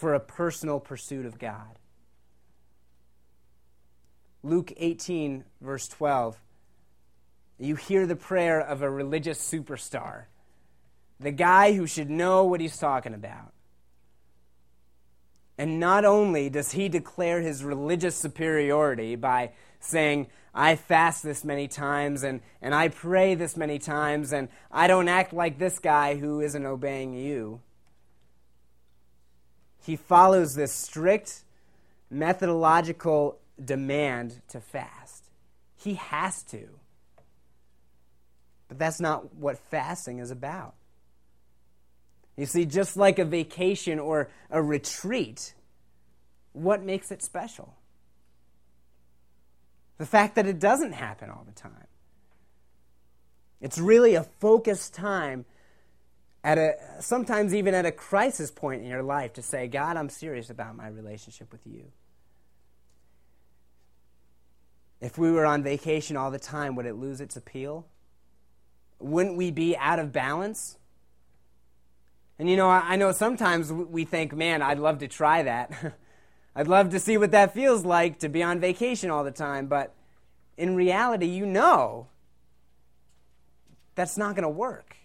for 0.00 0.14
a 0.14 0.20
personal 0.20 0.80
pursuit 0.80 1.26
of 1.26 1.38
God. 1.38 1.78
Luke 4.42 4.72
18, 4.78 5.44
verse 5.60 5.86
12. 5.88 6.40
You 7.58 7.76
hear 7.76 8.06
the 8.06 8.16
prayer 8.16 8.58
of 8.58 8.80
a 8.80 8.88
religious 8.88 9.38
superstar, 9.38 10.24
the 11.20 11.30
guy 11.30 11.74
who 11.74 11.86
should 11.86 12.08
know 12.08 12.44
what 12.44 12.62
he's 12.62 12.78
talking 12.78 13.12
about. 13.12 13.52
And 15.58 15.78
not 15.78 16.06
only 16.06 16.48
does 16.48 16.72
he 16.72 16.88
declare 16.88 17.42
his 17.42 17.62
religious 17.62 18.16
superiority 18.16 19.16
by 19.16 19.50
saying, 19.80 20.28
I 20.54 20.76
fast 20.76 21.22
this 21.22 21.44
many 21.44 21.68
times 21.68 22.22
and, 22.22 22.40
and 22.62 22.74
I 22.74 22.88
pray 22.88 23.34
this 23.34 23.58
many 23.58 23.78
times 23.78 24.32
and 24.32 24.48
I 24.72 24.86
don't 24.86 25.08
act 25.08 25.34
like 25.34 25.58
this 25.58 25.78
guy 25.78 26.14
who 26.14 26.40
isn't 26.40 26.64
obeying 26.64 27.12
you. 27.12 27.60
He 29.84 29.96
follows 29.96 30.54
this 30.54 30.72
strict 30.72 31.44
methodological 32.10 33.38
demand 33.62 34.42
to 34.48 34.60
fast. 34.60 35.30
He 35.76 35.94
has 35.94 36.42
to. 36.44 36.68
But 38.68 38.78
that's 38.78 39.00
not 39.00 39.34
what 39.34 39.58
fasting 39.70 40.18
is 40.18 40.30
about. 40.30 40.74
You 42.36 42.46
see, 42.46 42.64
just 42.64 42.96
like 42.96 43.18
a 43.18 43.24
vacation 43.24 43.98
or 43.98 44.30
a 44.50 44.62
retreat, 44.62 45.54
what 46.52 46.82
makes 46.82 47.10
it 47.10 47.22
special? 47.22 47.74
The 49.98 50.06
fact 50.06 50.36
that 50.36 50.46
it 50.46 50.58
doesn't 50.58 50.92
happen 50.92 51.30
all 51.30 51.44
the 51.46 51.52
time. 51.52 51.86
It's 53.60 53.78
really 53.78 54.14
a 54.14 54.22
focused 54.22 54.94
time 54.94 55.44
at 56.42 56.58
a 56.58 56.74
sometimes 57.00 57.54
even 57.54 57.74
at 57.74 57.84
a 57.84 57.92
crisis 57.92 58.50
point 58.50 58.82
in 58.82 58.88
your 58.88 59.02
life 59.02 59.32
to 59.34 59.42
say, 59.42 59.68
God, 59.68 59.96
I'm 59.96 60.08
serious 60.08 60.50
about 60.50 60.76
my 60.76 60.88
relationship 60.88 61.52
with 61.52 61.66
you. 61.66 61.84
If 65.00 65.16
we 65.16 65.30
were 65.30 65.46
on 65.46 65.62
vacation 65.62 66.16
all 66.16 66.30
the 66.30 66.38
time, 66.38 66.76
would 66.76 66.86
it 66.86 66.94
lose 66.94 67.20
its 67.20 67.36
appeal? 67.36 67.86
Wouldn't 68.98 69.36
we 69.36 69.50
be 69.50 69.76
out 69.76 69.98
of 69.98 70.12
balance? 70.12 70.76
And 72.38 72.48
you 72.48 72.56
know, 72.56 72.68
I 72.68 72.96
know 72.96 73.12
sometimes 73.12 73.72
we 73.72 74.04
think, 74.04 74.34
man, 74.34 74.62
I'd 74.62 74.78
love 74.78 74.98
to 74.98 75.08
try 75.08 75.42
that. 75.42 75.94
I'd 76.56 76.68
love 76.68 76.90
to 76.90 77.00
see 77.00 77.16
what 77.16 77.30
that 77.32 77.54
feels 77.54 77.84
like 77.84 78.18
to 78.20 78.28
be 78.28 78.42
on 78.42 78.60
vacation 78.60 79.10
all 79.10 79.24
the 79.24 79.30
time. 79.30 79.66
But 79.66 79.94
in 80.56 80.74
reality, 80.74 81.26
you 81.26 81.46
know 81.46 82.08
that's 83.94 84.16
not 84.16 84.34
going 84.34 84.44
to 84.44 84.48
work. 84.48 84.96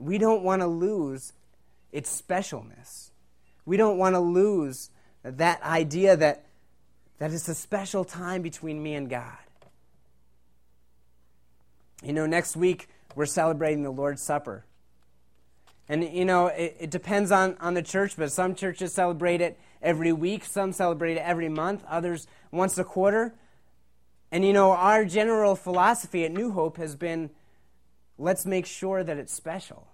We 0.00 0.18
don't 0.18 0.42
want 0.42 0.62
to 0.62 0.66
lose 0.66 1.32
its 1.92 2.20
specialness. 2.20 3.10
We 3.64 3.76
don't 3.76 3.98
want 3.98 4.14
to 4.14 4.20
lose 4.20 4.90
that 5.22 5.62
idea 5.62 6.16
that, 6.16 6.46
that 7.18 7.32
it's 7.32 7.48
a 7.48 7.54
special 7.54 8.04
time 8.04 8.42
between 8.42 8.82
me 8.82 8.94
and 8.94 9.08
God. 9.08 9.36
You 12.02 12.14
know, 12.14 12.26
next 12.26 12.56
week 12.56 12.88
we're 13.14 13.26
celebrating 13.26 13.82
the 13.82 13.90
Lord's 13.90 14.22
Supper. 14.22 14.64
And, 15.88 16.04
you 16.04 16.24
know, 16.24 16.46
it, 16.46 16.76
it, 16.80 16.90
depends 16.90 17.32
on, 17.32 17.56
on 17.60 17.74
the 17.74 17.82
church, 17.82 18.14
but 18.16 18.30
some 18.30 18.54
churches 18.54 18.92
celebrate 18.92 19.40
it 19.40 19.58
every 19.82 20.12
week, 20.12 20.44
some 20.44 20.72
celebrate 20.72 21.16
it 21.16 21.22
every 21.22 21.48
month, 21.48 21.84
others 21.88 22.26
once 22.52 22.78
a 22.78 22.84
quarter. 22.84 23.34
And, 24.30 24.44
you 24.44 24.52
know, 24.52 24.70
our 24.70 25.04
general 25.04 25.56
philosophy 25.56 26.24
at 26.24 26.30
New 26.30 26.52
Hope 26.52 26.76
has 26.76 26.94
been 26.94 27.30
let's 28.20 28.44
make 28.44 28.66
sure 28.66 29.02
that 29.02 29.16
it's 29.16 29.32
special. 29.32 29.88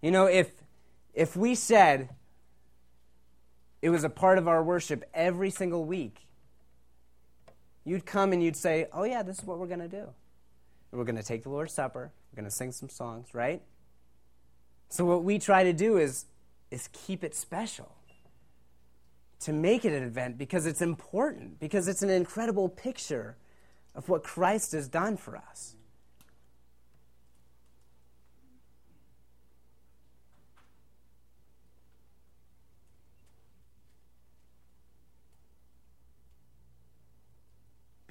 You 0.00 0.12
know, 0.12 0.26
if, 0.26 0.52
if 1.12 1.36
we 1.36 1.54
said 1.54 2.10
it 3.82 3.90
was 3.90 4.04
a 4.04 4.08
part 4.08 4.38
of 4.38 4.46
our 4.46 4.62
worship 4.62 5.04
every 5.12 5.50
single 5.50 5.84
week, 5.84 6.28
you'd 7.84 8.06
come 8.06 8.32
and 8.32 8.42
you'd 8.42 8.56
say, 8.56 8.86
oh, 8.92 9.02
yeah, 9.02 9.22
this 9.22 9.40
is 9.40 9.44
what 9.44 9.58
we're 9.58 9.66
going 9.66 9.80
to 9.80 9.88
do. 9.88 10.08
we're 10.92 11.04
going 11.04 11.16
to 11.16 11.22
take 11.22 11.42
the 11.42 11.50
Lord's 11.50 11.74
Supper, 11.74 12.12
we're 12.32 12.36
going 12.36 12.48
to 12.48 12.54
sing 12.54 12.70
some 12.70 12.88
songs, 12.88 13.34
right? 13.34 13.60
So, 14.88 15.04
what 15.04 15.24
we 15.24 15.38
try 15.38 15.64
to 15.64 15.72
do 15.72 15.96
is, 15.96 16.26
is 16.70 16.88
keep 16.92 17.24
it 17.24 17.34
special, 17.34 17.96
to 19.40 19.52
make 19.52 19.84
it 19.84 19.92
an 19.92 20.04
event 20.04 20.38
because 20.38 20.66
it's 20.66 20.82
important, 20.82 21.58
because 21.58 21.88
it's 21.88 22.02
an 22.02 22.10
incredible 22.10 22.68
picture 22.68 23.36
of 23.94 24.08
what 24.08 24.22
Christ 24.22 24.72
has 24.72 24.86
done 24.86 25.16
for 25.16 25.36
us. 25.36 25.76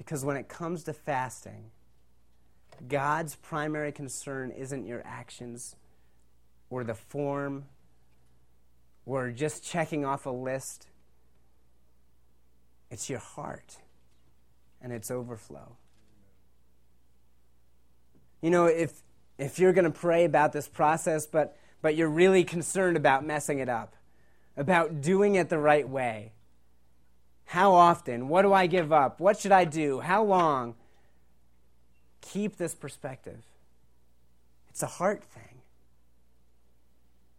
Because 0.04 0.24
when 0.24 0.36
it 0.36 0.48
comes 0.48 0.82
to 0.84 0.92
fasting, 0.92 1.70
God's 2.88 3.36
primary 3.36 3.92
concern 3.92 4.50
isn't 4.50 4.84
your 4.84 5.00
actions 5.04 5.76
or 6.70 6.82
the 6.82 6.94
form 6.94 7.66
or 9.06 9.30
just 9.30 9.62
checking 9.62 10.04
off 10.04 10.26
a 10.26 10.30
list. 10.30 10.88
It's 12.90 13.08
your 13.08 13.20
heart 13.20 13.76
and 14.80 14.92
its 14.92 15.08
overflow. 15.08 15.76
You 18.40 18.50
know, 18.50 18.66
if, 18.66 19.02
if 19.38 19.60
you're 19.60 19.72
going 19.72 19.84
to 19.84 19.96
pray 19.96 20.24
about 20.24 20.52
this 20.52 20.66
process, 20.66 21.26
but, 21.26 21.56
but 21.80 21.94
you're 21.94 22.10
really 22.10 22.42
concerned 22.42 22.96
about 22.96 23.24
messing 23.24 23.60
it 23.60 23.68
up, 23.68 23.94
about 24.56 25.00
doing 25.00 25.36
it 25.36 25.48
the 25.48 25.58
right 25.58 25.88
way, 25.88 26.32
how 27.46 27.72
often? 27.72 28.28
What 28.28 28.42
do 28.42 28.52
I 28.52 28.66
give 28.66 28.92
up? 28.92 29.20
What 29.20 29.38
should 29.38 29.52
I 29.52 29.64
do? 29.64 30.00
How 30.00 30.22
long? 30.22 30.74
Keep 32.20 32.56
this 32.56 32.74
perspective. 32.74 33.42
It's 34.70 34.82
a 34.82 34.86
heart 34.86 35.22
thing, 35.22 35.60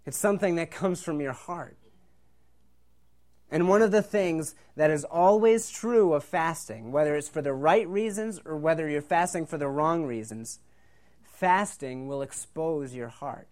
it's 0.05 0.17
something 0.17 0.55
that 0.55 0.69
comes 0.69 1.01
from 1.01 1.19
your 1.19 1.33
heart. 1.33 1.77
And 3.49 3.69
one 3.69 3.83
of 3.83 3.91
the 3.91 4.01
things 4.01 4.55
that 4.75 4.89
is 4.89 5.03
always 5.03 5.69
true 5.69 6.13
of 6.13 6.23
fasting, 6.23 6.91
whether 6.91 7.15
it's 7.15 7.29
for 7.29 7.41
the 7.41 7.53
right 7.53 7.87
reasons 7.87 8.39
or 8.45 8.57
whether 8.57 8.89
you're 8.89 9.01
fasting 9.01 9.45
for 9.45 9.59
the 9.59 9.67
wrong 9.67 10.05
reasons, 10.05 10.59
fasting 11.23 12.07
will 12.07 12.23
expose 12.23 12.95
your 12.95 13.09
heart. 13.09 13.47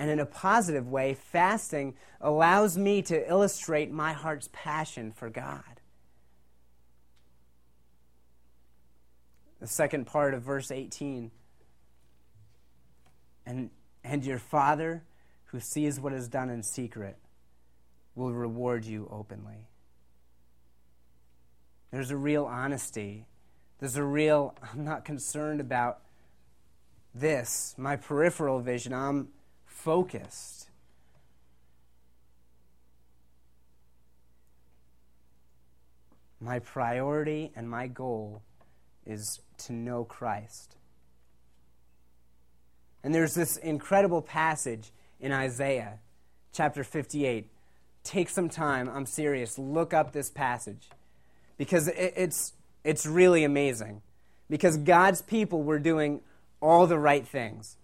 And 0.00 0.08
in 0.08 0.18
a 0.18 0.24
positive 0.24 0.88
way, 0.88 1.12
fasting 1.12 1.94
allows 2.22 2.78
me 2.78 3.02
to 3.02 3.28
illustrate 3.28 3.92
my 3.92 4.14
heart's 4.14 4.48
passion 4.50 5.12
for 5.12 5.28
God. 5.28 5.82
The 9.60 9.66
second 9.66 10.06
part 10.06 10.32
of 10.32 10.40
verse 10.40 10.70
18. 10.70 11.30
And, 13.44 13.68
and 14.02 14.24
your 14.24 14.38
Father, 14.38 15.02
who 15.48 15.60
sees 15.60 16.00
what 16.00 16.14
is 16.14 16.28
done 16.28 16.48
in 16.48 16.62
secret, 16.62 17.18
will 18.14 18.32
reward 18.32 18.86
you 18.86 19.06
openly. 19.12 19.68
There's 21.90 22.10
a 22.10 22.16
real 22.16 22.46
honesty. 22.46 23.26
There's 23.80 23.96
a 23.96 24.04
real, 24.04 24.54
I'm 24.72 24.82
not 24.82 25.04
concerned 25.04 25.60
about 25.60 26.00
this, 27.14 27.74
my 27.76 27.96
peripheral 27.96 28.60
vision. 28.60 28.94
I'm 28.94 29.28
focused. 29.84 30.68
My 36.40 36.58
priority 36.58 37.52
and 37.54 37.68
my 37.68 37.86
goal 37.86 38.42
is 39.06 39.40
to 39.58 39.72
know 39.72 40.04
Christ. 40.04 40.76
And 43.02 43.14
there's 43.14 43.34
this 43.34 43.56
incredible 43.56 44.22
passage 44.22 44.90
in 45.20 45.32
Isaiah 45.32 45.98
chapter 46.52 46.84
58. 46.84 47.48
Take 48.02 48.28
some 48.28 48.48
time, 48.48 48.88
I'm 48.88 49.06
serious, 49.06 49.58
look 49.58 49.92
up 49.92 50.12
this 50.12 50.30
passage 50.30 50.88
because 51.58 51.88
it's, 51.88 52.54
it's 52.84 53.06
really 53.06 53.44
amazing. 53.44 54.02
Because 54.48 54.78
God's 54.78 55.22
people 55.22 55.62
were 55.62 55.78
doing 55.78 56.20
all 56.60 56.86
the 56.86 56.98
right 56.98 57.26
things. 57.26 57.76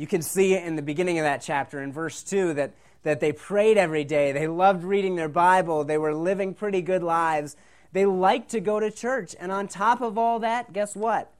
You 0.00 0.06
can 0.06 0.22
see 0.22 0.56
in 0.56 0.76
the 0.76 0.82
beginning 0.82 1.18
of 1.18 1.24
that 1.24 1.42
chapter 1.42 1.82
in 1.82 1.92
verse 1.92 2.22
2 2.22 2.54
that, 2.54 2.72
that 3.02 3.20
they 3.20 3.32
prayed 3.32 3.76
every 3.76 4.02
day. 4.02 4.32
They 4.32 4.48
loved 4.48 4.82
reading 4.82 5.14
their 5.14 5.28
Bible. 5.28 5.84
They 5.84 5.98
were 5.98 6.14
living 6.14 6.54
pretty 6.54 6.80
good 6.80 7.02
lives. 7.02 7.54
They 7.92 8.06
liked 8.06 8.52
to 8.52 8.60
go 8.60 8.80
to 8.80 8.90
church. 8.90 9.36
And 9.38 9.52
on 9.52 9.68
top 9.68 10.00
of 10.00 10.16
all 10.16 10.38
that, 10.38 10.72
guess 10.72 10.96
what? 10.96 11.30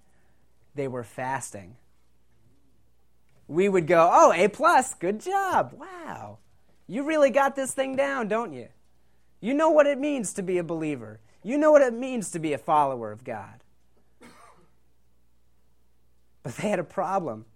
They 0.75 0.89
were 0.89 1.05
fasting. 1.05 1.77
We 3.49 3.67
would 3.71 3.87
go, 3.87 4.11
oh, 4.13 4.31
A 4.35 4.49
plus, 4.49 4.93
good 4.93 5.21
job. 5.21 5.73
Wow. 5.73 6.37
You 6.87 7.05
really 7.05 7.31
got 7.31 7.57
this 7.57 7.73
thing 7.73 7.97
down, 7.97 8.29
don't 8.29 8.53
you? 8.53 8.69
You 9.41 9.55
know 9.55 9.71
what 9.71 9.87
it 9.87 9.99
means 9.99 10.35
to 10.35 10.43
be 10.43 10.59
a 10.59 10.63
believer. 10.63 11.19
You 11.43 11.57
know 11.57 11.73
what 11.73 11.81
it 11.81 11.95
means 11.95 12.31
to 12.33 12.39
be 12.39 12.53
a 12.53 12.59
follower 12.59 13.11
of 13.11 13.25
God. 13.25 13.65
But 16.43 16.57
they 16.59 16.69
had 16.69 16.79
a 16.79 16.85
problem. 16.85 17.47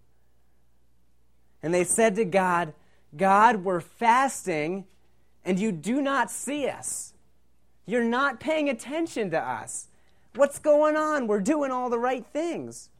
And 1.64 1.72
they 1.72 1.84
said 1.84 2.14
to 2.16 2.26
God, 2.26 2.74
God, 3.16 3.64
we're 3.64 3.80
fasting 3.80 4.84
and 5.46 5.58
you 5.58 5.72
do 5.72 6.02
not 6.02 6.30
see 6.30 6.68
us. 6.68 7.14
You're 7.86 8.04
not 8.04 8.38
paying 8.38 8.68
attention 8.68 9.30
to 9.30 9.40
us. 9.40 9.88
What's 10.34 10.58
going 10.58 10.94
on? 10.94 11.26
We're 11.26 11.40
doing 11.40 11.70
all 11.70 11.88
the 11.88 11.98
right 11.98 12.24
things. 12.26 12.90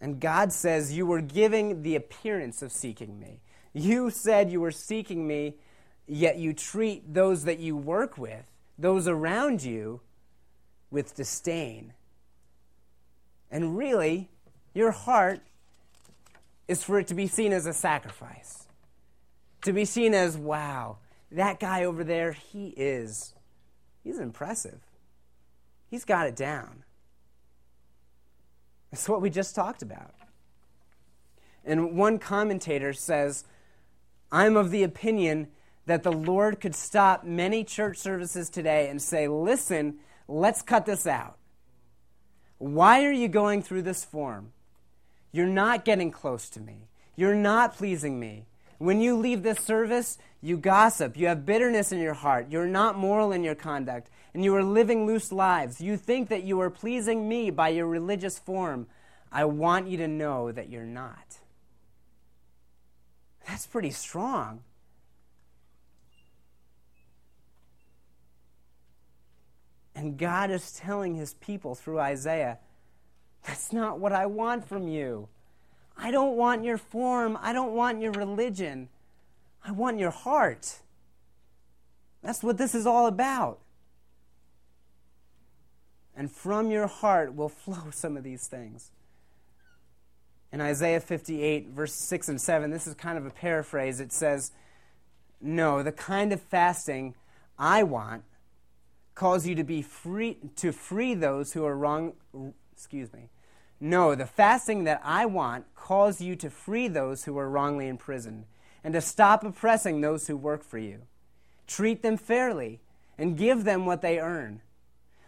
And 0.00 0.18
God 0.18 0.50
says, 0.50 0.96
You 0.96 1.04
were 1.04 1.20
giving 1.20 1.82
the 1.82 1.94
appearance 1.94 2.62
of 2.62 2.72
seeking 2.72 3.20
me. 3.20 3.42
You 3.74 4.08
said 4.08 4.50
you 4.50 4.62
were 4.62 4.70
seeking 4.70 5.26
me, 5.26 5.56
yet 6.06 6.38
you 6.38 6.54
treat 6.54 7.12
those 7.12 7.44
that 7.44 7.58
you 7.58 7.76
work 7.76 8.16
with, 8.16 8.50
those 8.78 9.06
around 9.06 9.62
you, 9.62 10.00
with 10.90 11.14
disdain. 11.14 11.92
And 13.50 13.76
really, 13.76 14.30
your 14.72 14.90
heart 14.90 15.42
is 16.68 16.82
for 16.82 16.98
it 16.98 17.06
to 17.08 17.14
be 17.14 17.26
seen 17.26 17.52
as 17.52 17.66
a 17.66 17.72
sacrifice. 17.72 18.66
To 19.62 19.72
be 19.72 19.84
seen 19.84 20.14
as, 20.14 20.36
wow, 20.36 20.98
that 21.30 21.60
guy 21.60 21.84
over 21.84 22.04
there, 22.04 22.32
he 22.32 22.68
is, 22.76 23.34
he's 24.02 24.18
impressive. 24.18 24.80
He's 25.90 26.04
got 26.04 26.26
it 26.26 26.36
down. 26.36 26.84
That's 28.90 29.08
what 29.08 29.22
we 29.22 29.30
just 29.30 29.54
talked 29.54 29.82
about. 29.82 30.14
And 31.64 31.96
one 31.96 32.18
commentator 32.18 32.92
says, 32.92 33.44
I'm 34.30 34.56
of 34.56 34.70
the 34.70 34.82
opinion 34.82 35.48
that 35.86 36.02
the 36.02 36.12
Lord 36.12 36.60
could 36.60 36.74
stop 36.74 37.24
many 37.24 37.64
church 37.64 37.98
services 37.98 38.48
today 38.48 38.88
and 38.88 39.00
say, 39.00 39.28
listen, 39.28 39.98
let's 40.28 40.62
cut 40.62 40.86
this 40.86 41.06
out. 41.06 41.38
Why 42.58 43.04
are 43.04 43.12
you 43.12 43.28
going 43.28 43.62
through 43.62 43.82
this 43.82 44.04
form? 44.04 44.52
You're 45.34 45.46
not 45.46 45.84
getting 45.84 46.12
close 46.12 46.48
to 46.50 46.60
me. 46.60 46.86
You're 47.16 47.34
not 47.34 47.74
pleasing 47.74 48.20
me. 48.20 48.46
When 48.78 49.00
you 49.00 49.16
leave 49.16 49.42
this 49.42 49.58
service, 49.58 50.16
you 50.40 50.56
gossip, 50.56 51.16
you 51.16 51.26
have 51.26 51.44
bitterness 51.44 51.90
in 51.90 51.98
your 51.98 52.14
heart, 52.14 52.46
you're 52.50 52.68
not 52.68 52.96
moral 52.96 53.32
in 53.32 53.42
your 53.42 53.56
conduct, 53.56 54.10
and 54.32 54.44
you 54.44 54.54
are 54.54 54.62
living 54.62 55.06
loose 55.06 55.32
lives. 55.32 55.80
You 55.80 55.96
think 55.96 56.28
that 56.28 56.44
you 56.44 56.60
are 56.60 56.70
pleasing 56.70 57.28
me 57.28 57.50
by 57.50 57.70
your 57.70 57.88
religious 57.88 58.38
form. 58.38 58.86
I 59.32 59.44
want 59.46 59.88
you 59.88 59.96
to 59.96 60.06
know 60.06 60.52
that 60.52 60.70
you're 60.70 60.84
not. 60.84 61.38
That's 63.48 63.66
pretty 63.66 63.90
strong. 63.90 64.60
And 69.96 70.16
God 70.16 70.52
is 70.52 70.70
telling 70.70 71.16
his 71.16 71.34
people 71.34 71.74
through 71.74 71.98
Isaiah, 71.98 72.58
that's 73.46 73.72
not 73.72 73.98
what 73.98 74.12
I 74.12 74.26
want 74.26 74.66
from 74.66 74.88
you. 74.88 75.28
I 75.96 76.10
don't 76.10 76.36
want 76.36 76.64
your 76.64 76.78
form. 76.78 77.38
I 77.40 77.52
don't 77.52 77.72
want 77.72 78.00
your 78.00 78.12
religion. 78.12 78.88
I 79.64 79.72
want 79.72 79.98
your 79.98 80.10
heart. 80.10 80.80
That's 82.22 82.42
what 82.42 82.58
this 82.58 82.74
is 82.74 82.86
all 82.86 83.06
about. 83.06 83.60
And 86.16 86.30
from 86.30 86.70
your 86.70 86.86
heart 86.86 87.34
will 87.34 87.48
flow 87.48 87.84
some 87.90 88.16
of 88.16 88.24
these 88.24 88.46
things. 88.46 88.90
In 90.52 90.60
Isaiah 90.60 91.00
58, 91.00 91.68
verse 91.68 91.92
6 91.92 92.28
and 92.28 92.40
7, 92.40 92.70
this 92.70 92.86
is 92.86 92.94
kind 92.94 93.18
of 93.18 93.26
a 93.26 93.30
paraphrase. 93.30 93.98
It 93.98 94.12
says, 94.12 94.52
No, 95.40 95.82
the 95.82 95.92
kind 95.92 96.32
of 96.32 96.40
fasting 96.40 97.14
I 97.58 97.82
want 97.82 98.22
calls 99.14 99.46
you 99.46 99.54
to 99.56 99.64
be 99.64 99.82
free 99.82 100.38
to 100.56 100.72
free 100.72 101.14
those 101.14 101.52
who 101.52 101.64
are 101.64 101.76
wrong 101.76 102.14
excuse 102.72 103.12
me 103.12 103.28
no 103.84 104.14
the 104.14 104.26
fasting 104.26 104.84
that 104.84 105.00
i 105.04 105.26
want 105.26 105.64
calls 105.74 106.20
you 106.20 106.34
to 106.34 106.48
free 106.48 106.88
those 106.88 107.24
who 107.24 107.36
are 107.38 107.50
wrongly 107.50 107.88
imprisoned 107.88 108.46
and 108.84 108.92
to 108.92 109.00
stop 109.00 109.42
oppressing 109.42 110.00
those 110.00 110.26
who 110.26 110.36
work 110.36 110.62
for 110.62 110.78
you. 110.78 111.00
Treat 111.66 112.02
them 112.02 112.18
fairly 112.18 112.80
and 113.16 113.38
give 113.38 113.64
them 113.64 113.86
what 113.86 114.02
they 114.02 114.18
earn. 114.18 114.60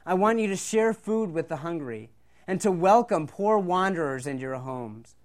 I 0.04 0.14
want 0.14 0.38
you 0.38 0.46
to 0.48 0.56
share 0.56 0.92
food 0.92 1.32
with 1.32 1.48
the 1.48 1.56
hungry 1.56 2.10
and 2.46 2.60
to 2.60 2.70
welcome 2.70 3.26
poor 3.26 3.58
wanderers 3.58 4.26
into 4.26 4.42
your 4.42 4.56
homes. 4.56 5.16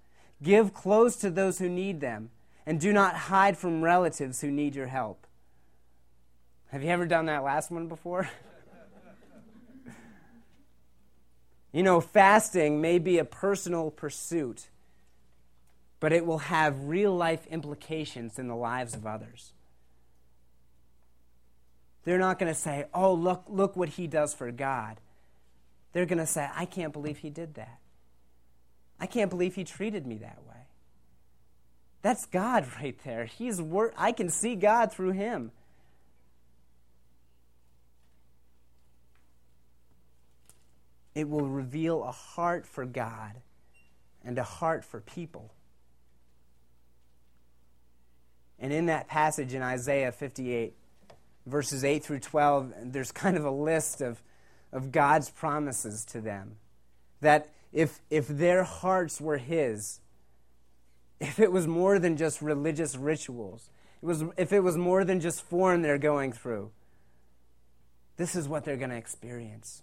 Give 0.42 0.72
clothes 0.74 1.16
to 1.16 1.30
those 1.30 1.58
who 1.58 1.68
need 1.68 2.00
them 2.00 2.30
and 2.64 2.80
do 2.80 2.92
not 2.92 3.14
hide 3.14 3.58
from 3.58 3.84
relatives 3.84 4.40
who 4.40 4.50
need 4.50 4.74
your 4.74 4.86
help. 4.86 5.26
Have 6.70 6.82
you 6.82 6.88
ever 6.88 7.04
done 7.04 7.26
that 7.26 7.44
last 7.44 7.70
one 7.70 7.86
before 7.86 8.30
You 11.72 11.82
know, 11.82 12.00
fasting 12.00 12.80
may 12.80 12.98
be 12.98 13.18
a 13.18 13.24
personal 13.24 13.90
pursuit, 13.90 14.68
but 16.00 16.12
it 16.12 16.26
will 16.26 16.38
have 16.38 16.84
real 16.84 17.16
life 17.16 17.46
implications 17.46 18.38
in 18.38 18.48
the 18.48 18.56
lives 18.56 18.94
of 18.94 19.06
others. 19.06 19.52
They're 22.04 22.18
not 22.18 22.38
going 22.38 22.52
to 22.52 22.58
say, 22.58 22.86
oh, 22.92 23.14
look, 23.14 23.44
look 23.48 23.76
what 23.76 23.90
he 23.90 24.06
does 24.06 24.34
for 24.34 24.50
God. 24.50 25.00
They're 25.92 26.06
going 26.06 26.18
to 26.18 26.26
say, 26.26 26.48
I 26.54 26.64
can't 26.64 26.92
believe 26.92 27.18
he 27.18 27.30
did 27.30 27.54
that. 27.54 27.78
I 28.98 29.06
can't 29.06 29.30
believe 29.30 29.54
he 29.54 29.64
treated 29.64 30.06
me 30.06 30.18
that 30.18 30.38
way. 30.48 30.66
That's 32.02 32.26
God 32.26 32.66
right 32.80 32.98
there. 33.04 33.24
He's 33.24 33.62
wor- 33.62 33.94
I 33.96 34.12
can 34.12 34.28
see 34.28 34.56
God 34.56 34.92
through 34.92 35.12
him. 35.12 35.52
It 41.14 41.28
will 41.28 41.46
reveal 41.46 42.02
a 42.04 42.10
heart 42.10 42.66
for 42.66 42.84
God 42.84 43.32
and 44.24 44.38
a 44.38 44.42
heart 44.42 44.84
for 44.84 45.00
people. 45.00 45.52
And 48.58 48.72
in 48.72 48.86
that 48.86 49.08
passage 49.08 49.54
in 49.54 49.62
Isaiah 49.62 50.12
58, 50.12 50.74
verses 51.46 51.84
8 51.84 52.04
through 52.04 52.20
12, 52.20 52.72
there's 52.84 53.12
kind 53.12 53.36
of 53.36 53.44
a 53.44 53.50
list 53.50 54.00
of, 54.00 54.22
of 54.72 54.92
God's 54.92 55.28
promises 55.30 56.04
to 56.06 56.20
them. 56.20 56.56
That 57.20 57.48
if, 57.72 58.00
if 58.10 58.28
their 58.28 58.62
hearts 58.62 59.20
were 59.20 59.38
His, 59.38 60.00
if 61.20 61.38
it 61.38 61.52
was 61.52 61.66
more 61.66 61.98
than 61.98 62.16
just 62.16 62.40
religious 62.40 62.96
rituals, 62.96 63.68
it 64.00 64.06
was, 64.06 64.24
if 64.36 64.52
it 64.52 64.60
was 64.60 64.76
more 64.76 65.04
than 65.04 65.20
just 65.20 65.42
form 65.42 65.82
they're 65.82 65.98
going 65.98 66.32
through, 66.32 66.70
this 68.16 68.34
is 68.34 68.48
what 68.48 68.64
they're 68.64 68.76
going 68.76 68.90
to 68.90 68.96
experience 68.96 69.82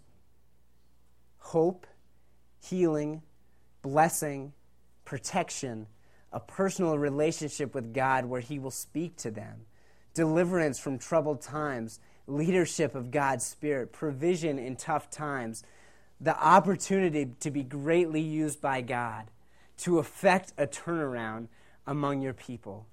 hope, 1.39 1.87
healing, 2.61 3.21
blessing, 3.81 4.53
protection, 5.05 5.87
a 6.31 6.39
personal 6.39 6.97
relationship 6.97 7.73
with 7.73 7.93
God 7.93 8.25
where 8.25 8.41
He 8.41 8.59
will 8.59 8.71
speak 8.71 9.15
to 9.17 9.31
them, 9.31 9.61
deliverance 10.13 10.79
from 10.79 10.99
troubled 10.99 11.41
times, 11.41 11.99
leadership 12.27 12.93
of 12.93 13.11
God's 13.11 13.45
Spirit, 13.45 13.91
provision 13.91 14.59
in 14.59 14.75
tough 14.75 15.09
times, 15.09 15.63
the 16.21 16.37
opportunity 16.37 17.31
to 17.39 17.49
be 17.49 17.63
greatly 17.63 18.21
used 18.21 18.61
by 18.61 18.81
God 18.81 19.31
to 19.77 19.99
effect 19.99 20.53
a 20.57 20.67
turnaround 20.67 21.47
among 21.87 22.21
your 22.21 22.33
people. 22.33 22.85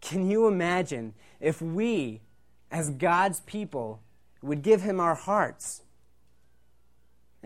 Can 0.00 0.30
you 0.30 0.46
imagine 0.46 1.14
if 1.40 1.60
we, 1.60 2.22
as 2.70 2.90
God's 2.90 3.40
people, 3.40 4.00
would 4.40 4.62
give 4.62 4.82
Him 4.82 5.00
our 5.00 5.16
hearts? 5.16 5.82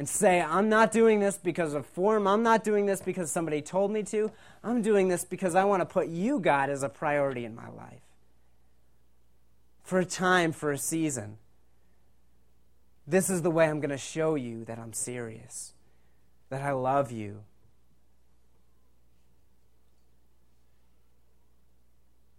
And 0.00 0.08
say, 0.08 0.40
I'm 0.40 0.70
not 0.70 0.92
doing 0.92 1.20
this 1.20 1.36
because 1.36 1.74
of 1.74 1.84
form. 1.84 2.26
I'm 2.26 2.42
not 2.42 2.64
doing 2.64 2.86
this 2.86 3.02
because 3.02 3.30
somebody 3.30 3.60
told 3.60 3.90
me 3.90 4.02
to. 4.04 4.32
I'm 4.64 4.80
doing 4.80 5.08
this 5.08 5.26
because 5.26 5.54
I 5.54 5.64
want 5.64 5.82
to 5.82 5.84
put 5.84 6.08
you, 6.08 6.40
God, 6.40 6.70
as 6.70 6.82
a 6.82 6.88
priority 6.88 7.44
in 7.44 7.54
my 7.54 7.68
life. 7.68 8.00
For 9.82 9.98
a 9.98 10.06
time, 10.06 10.52
for 10.52 10.72
a 10.72 10.78
season. 10.78 11.36
This 13.06 13.28
is 13.28 13.42
the 13.42 13.50
way 13.50 13.68
I'm 13.68 13.78
going 13.78 13.90
to 13.90 13.98
show 13.98 14.36
you 14.36 14.64
that 14.64 14.78
I'm 14.78 14.94
serious, 14.94 15.74
that 16.48 16.62
I 16.62 16.72
love 16.72 17.12
you. 17.12 17.42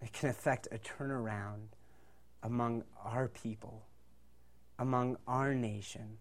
It 0.02 0.12
can 0.14 0.30
affect 0.30 0.68
a 0.72 0.80
turnaround 0.80 1.76
among 2.42 2.86
our 3.06 3.28
people, 3.28 3.84
among 4.80 5.18
our 5.28 5.54
nation. 5.54 6.18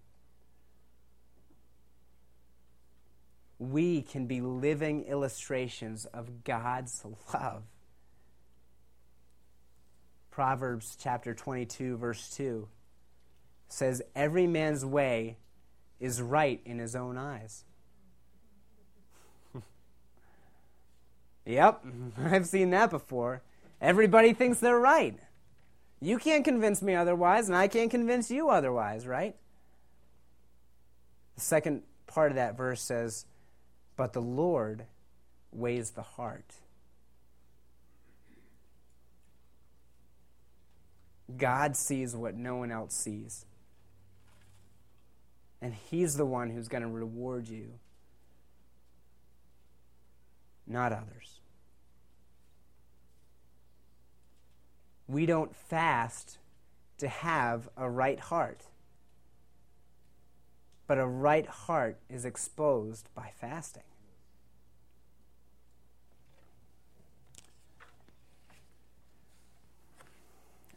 We 3.61 4.01
can 4.01 4.27
be 4.27 4.41
living 4.41 5.05
illustrations 5.05 6.07
of 6.07 6.43
God's 6.45 7.05
love. 7.33 7.63
Proverbs 10.31 10.97
chapter 10.99 11.35
22, 11.35 11.99
verse 11.99 12.31
2 12.31 12.67
says, 13.69 14.01
Every 14.17 14.47
man's 14.47 14.85
way 14.85 15.37
is 16.01 16.23
right 16.23 16.59
in 16.65 16.79
his 16.79 16.97
own 16.97 17.19
eyes. 17.19 17.65
yep, 21.45 21.85
I've 22.19 22.47
seen 22.47 22.71
that 22.71 22.89
before. 22.89 23.43
Everybody 23.79 24.33
thinks 24.33 24.59
they're 24.59 24.81
right. 24.81 25.19
You 26.01 26.17
can't 26.17 26.47
convince 26.47 26.81
me 26.81 26.95
otherwise, 26.95 27.49
and 27.49 27.57
I 27.57 27.69
can't 27.69 27.91
convince 27.91 28.31
you 28.31 28.49
otherwise, 28.49 29.07
right? 29.07 29.37
The 31.35 31.43
second 31.43 31.83
part 32.07 32.33
of 32.33 32.37
that 32.37 32.57
verse 32.57 32.81
says, 32.81 33.27
but 33.97 34.13
the 34.13 34.23
Lord 34.23 34.87
weighs 35.53 35.91
the 35.91 36.03
heart. 36.03 36.55
God 41.37 41.77
sees 41.77 42.17
what 42.17 42.35
no 42.35 42.57
one 42.57 42.71
else 42.71 42.95
sees. 42.95 43.47
And 45.63 45.75
He's 45.75 46.17
the 46.17 46.27
one 46.27 46.51
who's 46.51 46.69
going 46.69 46.83
to 46.83 46.89
reward 46.89 47.49
you, 47.49 47.75
not 50.67 50.93
others. 50.93 51.41
We 55.07 55.27
don't 55.27 55.55
fast 55.55 56.39
to 56.99 57.09
have 57.09 57.69
a 57.77 57.91
right 57.91 58.21
heart 58.21 58.63
but 60.91 60.99
a 60.99 61.07
right 61.07 61.47
heart 61.47 62.01
is 62.09 62.25
exposed 62.25 63.09
by 63.15 63.31
fasting. 63.41 63.85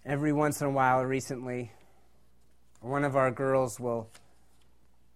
Every 0.06 0.32
once 0.32 0.62
in 0.62 0.68
a 0.68 0.70
while, 0.70 1.04
recently, 1.04 1.72
one 2.80 3.04
of 3.04 3.16
our 3.16 3.32
girls 3.32 3.80
will 3.80 4.08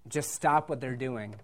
just 0.07 0.33
stop 0.33 0.67
what 0.67 0.81
they're 0.81 0.95
doing, 0.95 1.35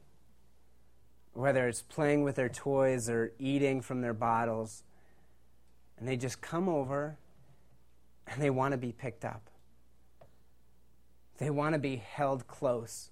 whether 1.34 1.68
it's 1.68 1.84
playing 1.84 2.24
with 2.24 2.34
their 2.34 2.50
toys 2.50 3.08
or 3.08 3.34
eating 3.38 3.82
from 3.82 4.02
their 4.02 4.16
bottles, 4.16 4.82
and 6.00 6.08
they 6.08 6.18
just 6.18 6.42
come 6.42 6.68
over 6.68 7.20
and 8.26 8.42
they 8.42 8.50
want 8.50 8.72
to 8.72 8.80
be 8.80 8.92
picked 8.92 9.24
up. 9.24 9.48
They 11.38 11.52
want 11.52 11.74
to 11.74 11.80
be 11.80 11.98
held 11.98 12.48
close. 12.48 13.12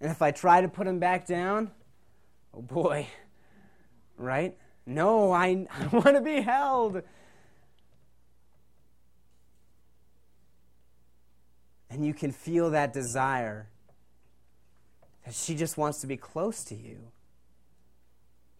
And 0.00 0.10
if 0.10 0.22
I 0.22 0.30
try 0.30 0.60
to 0.60 0.68
put 0.68 0.86
him 0.86 0.98
back 0.98 1.26
down, 1.26 1.70
oh 2.54 2.62
boy, 2.62 3.06
right? 4.16 4.56
No, 4.86 5.32
I, 5.32 5.66
I 5.70 5.86
want 5.88 6.16
to 6.16 6.20
be 6.20 6.40
held. 6.40 7.02
And 11.90 12.06
you 12.06 12.14
can 12.14 12.30
feel 12.30 12.70
that 12.70 12.92
desire 12.92 13.68
that 15.24 15.34
she 15.34 15.54
just 15.54 15.76
wants 15.76 16.00
to 16.00 16.06
be 16.06 16.16
close 16.16 16.64
to 16.64 16.74
you. 16.74 17.10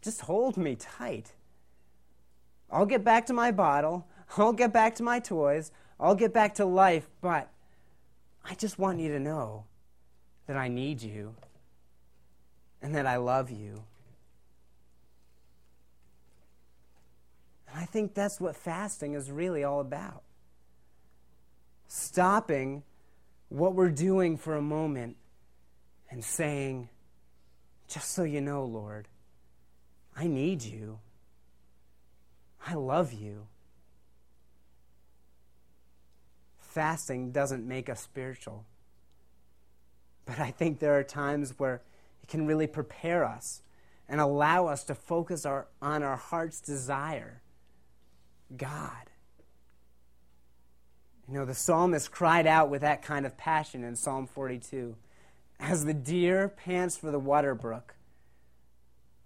Just 0.02 0.22
hold 0.22 0.56
me 0.56 0.76
tight. 0.76 1.32
I'll 2.70 2.86
get 2.86 3.04
back 3.04 3.26
to 3.26 3.32
my 3.32 3.50
bottle. 3.50 4.06
I'll 4.36 4.52
get 4.52 4.72
back 4.72 4.94
to 4.96 5.02
my 5.02 5.20
toys. 5.20 5.72
I'll 5.98 6.14
get 6.14 6.32
back 6.32 6.54
to 6.54 6.64
life, 6.64 7.08
but 7.20 7.50
I 8.44 8.54
just 8.54 8.78
want 8.78 9.00
you 9.00 9.08
to 9.12 9.20
know 9.20 9.64
that 10.50 10.58
I 10.58 10.66
need 10.66 11.00
you 11.00 11.36
and 12.82 12.96
that 12.96 13.06
I 13.06 13.18
love 13.18 13.52
you. 13.52 13.84
And 17.68 17.80
I 17.80 17.84
think 17.84 18.14
that's 18.14 18.40
what 18.40 18.56
fasting 18.56 19.14
is 19.14 19.30
really 19.30 19.62
all 19.62 19.78
about. 19.78 20.24
Stopping 21.86 22.82
what 23.48 23.76
we're 23.76 23.92
doing 23.92 24.36
for 24.36 24.56
a 24.56 24.60
moment 24.60 25.18
and 26.10 26.24
saying, 26.24 26.88
just 27.86 28.10
so 28.10 28.24
you 28.24 28.40
know, 28.40 28.64
Lord, 28.64 29.06
I 30.16 30.26
need 30.26 30.64
you. 30.64 30.98
I 32.66 32.74
love 32.74 33.12
you. 33.12 33.46
Fasting 36.58 37.30
doesn't 37.30 37.64
make 37.64 37.88
us 37.88 38.00
spiritual. 38.00 38.64
But 40.30 40.38
I 40.38 40.52
think 40.52 40.78
there 40.78 40.96
are 40.96 41.02
times 41.02 41.54
where 41.58 41.82
it 42.22 42.28
can 42.28 42.46
really 42.46 42.68
prepare 42.68 43.24
us 43.24 43.62
and 44.08 44.20
allow 44.20 44.68
us 44.68 44.84
to 44.84 44.94
focus 44.94 45.44
our, 45.44 45.66
on 45.82 46.04
our 46.04 46.14
heart's 46.14 46.60
desire 46.60 47.42
God. 48.56 49.10
You 51.26 51.34
know, 51.34 51.44
the 51.44 51.54
psalmist 51.54 52.12
cried 52.12 52.46
out 52.46 52.70
with 52.70 52.82
that 52.82 53.02
kind 53.02 53.26
of 53.26 53.36
passion 53.36 53.82
in 53.82 53.96
Psalm 53.96 54.28
42 54.28 54.94
As 55.58 55.84
the 55.84 55.94
deer 55.94 56.48
pants 56.48 56.96
for 56.96 57.10
the 57.10 57.18
water 57.18 57.56
brook, 57.56 57.96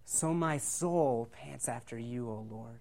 so 0.07 0.33
my 0.33 0.57
soul 0.57 1.29
pants 1.31 1.69
after 1.69 1.99
you, 1.99 2.31
O 2.31 2.47
Lord. 2.51 2.81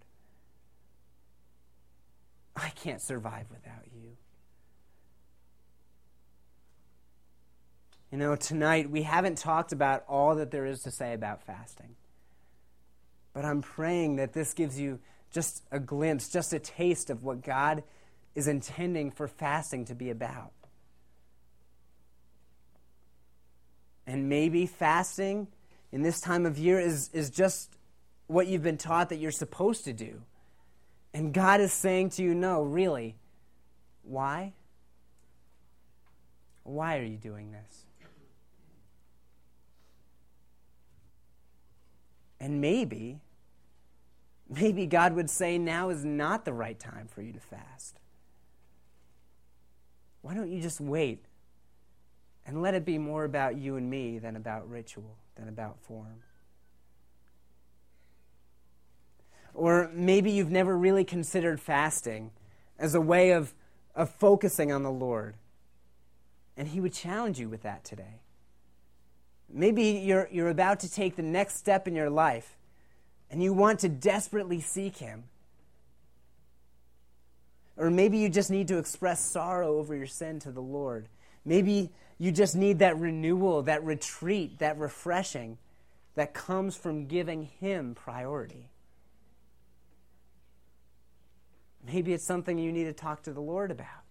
I 2.55 2.69
can't 2.69 3.01
survive 3.01 3.47
without 3.51 3.87
you. 3.93 4.15
You 8.13 8.19
know, 8.19 8.35
tonight 8.35 8.91
we 8.91 9.01
haven't 9.01 9.39
talked 9.39 9.71
about 9.71 10.03
all 10.07 10.35
that 10.35 10.51
there 10.51 10.67
is 10.67 10.83
to 10.83 10.91
say 10.91 11.15
about 11.15 11.41
fasting. 11.47 11.95
But 13.33 13.43
I'm 13.43 13.63
praying 13.63 14.17
that 14.17 14.33
this 14.33 14.53
gives 14.53 14.79
you 14.79 14.99
just 15.31 15.63
a 15.71 15.79
glimpse, 15.79 16.29
just 16.29 16.53
a 16.53 16.59
taste 16.59 17.09
of 17.09 17.23
what 17.23 17.41
God 17.41 17.81
is 18.35 18.47
intending 18.47 19.09
for 19.09 19.27
fasting 19.27 19.85
to 19.85 19.95
be 19.95 20.11
about. 20.11 20.51
And 24.05 24.29
maybe 24.29 24.67
fasting 24.67 25.47
in 25.91 26.03
this 26.03 26.21
time 26.21 26.45
of 26.45 26.59
year 26.59 26.79
is, 26.79 27.09
is 27.13 27.31
just 27.31 27.75
what 28.27 28.45
you've 28.45 28.61
been 28.61 28.77
taught 28.77 29.09
that 29.09 29.17
you're 29.17 29.31
supposed 29.31 29.85
to 29.85 29.93
do. 29.93 30.21
And 31.15 31.33
God 31.33 31.61
is 31.61 31.73
saying 31.73 32.11
to 32.11 32.21
you, 32.21 32.35
no, 32.35 32.61
really. 32.61 33.15
Why? 34.03 34.53
Why 36.61 36.99
are 36.99 37.03
you 37.05 37.17
doing 37.17 37.51
this? 37.51 37.85
And 42.43 42.59
maybe, 42.59 43.21
maybe 44.49 44.85
God 44.85 45.13
would 45.13 45.29
say 45.29 45.57
now 45.57 45.87
is 45.87 46.03
not 46.03 46.43
the 46.43 46.51
right 46.51 46.77
time 46.77 47.07
for 47.07 47.21
you 47.21 47.31
to 47.31 47.39
fast. 47.39 48.01
Why 50.21 50.33
don't 50.33 50.51
you 50.51 50.61
just 50.61 50.81
wait 50.81 51.23
and 52.45 52.61
let 52.61 52.73
it 52.73 52.83
be 52.83 52.97
more 52.97 53.23
about 53.23 53.55
you 53.55 53.77
and 53.77 53.89
me 53.89 54.19
than 54.19 54.35
about 54.35 54.69
ritual, 54.69 55.15
than 55.35 55.47
about 55.47 55.79
form? 55.79 56.21
Or 59.53 59.89
maybe 59.93 60.29
you've 60.29 60.51
never 60.51 60.77
really 60.77 61.05
considered 61.05 61.61
fasting 61.61 62.31
as 62.77 62.93
a 62.93 62.99
way 62.99 63.31
of, 63.31 63.53
of 63.95 64.09
focusing 64.09 64.69
on 64.69 64.83
the 64.83 64.91
Lord. 64.91 65.35
And 66.57 66.67
He 66.67 66.81
would 66.81 66.93
challenge 66.93 67.39
you 67.39 67.47
with 67.47 67.63
that 67.63 67.85
today. 67.85 68.19
Maybe 69.53 69.83
you're, 69.83 70.27
you're 70.31 70.49
about 70.49 70.79
to 70.79 70.91
take 70.91 71.15
the 71.15 71.21
next 71.21 71.57
step 71.57 71.87
in 71.87 71.95
your 71.95 72.09
life 72.09 72.57
and 73.29 73.41
you 73.41 73.53
want 73.53 73.79
to 73.81 73.89
desperately 73.89 74.59
seek 74.59 74.97
Him. 74.97 75.25
Or 77.77 77.91
maybe 77.91 78.17
you 78.17 78.29
just 78.29 78.49
need 78.49 78.67
to 78.69 78.79
express 78.79 79.23
sorrow 79.23 79.77
over 79.77 79.95
your 79.95 80.07
sin 80.07 80.39
to 80.39 80.51
the 80.51 80.61
Lord. 80.61 81.07
Maybe 81.45 81.91
you 82.17 82.31
just 82.31 82.55
need 82.55 82.79
that 82.79 82.97
renewal, 82.97 83.63
that 83.63 83.83
retreat, 83.83 84.59
that 84.59 84.77
refreshing 84.77 85.57
that 86.15 86.33
comes 86.33 86.75
from 86.75 87.05
giving 87.05 87.43
Him 87.43 87.95
priority. 87.95 88.69
Maybe 91.85 92.13
it's 92.13 92.25
something 92.25 92.57
you 92.57 92.71
need 92.71 92.85
to 92.85 92.93
talk 92.93 93.23
to 93.23 93.33
the 93.33 93.41
Lord 93.41 93.71
about. 93.71 94.02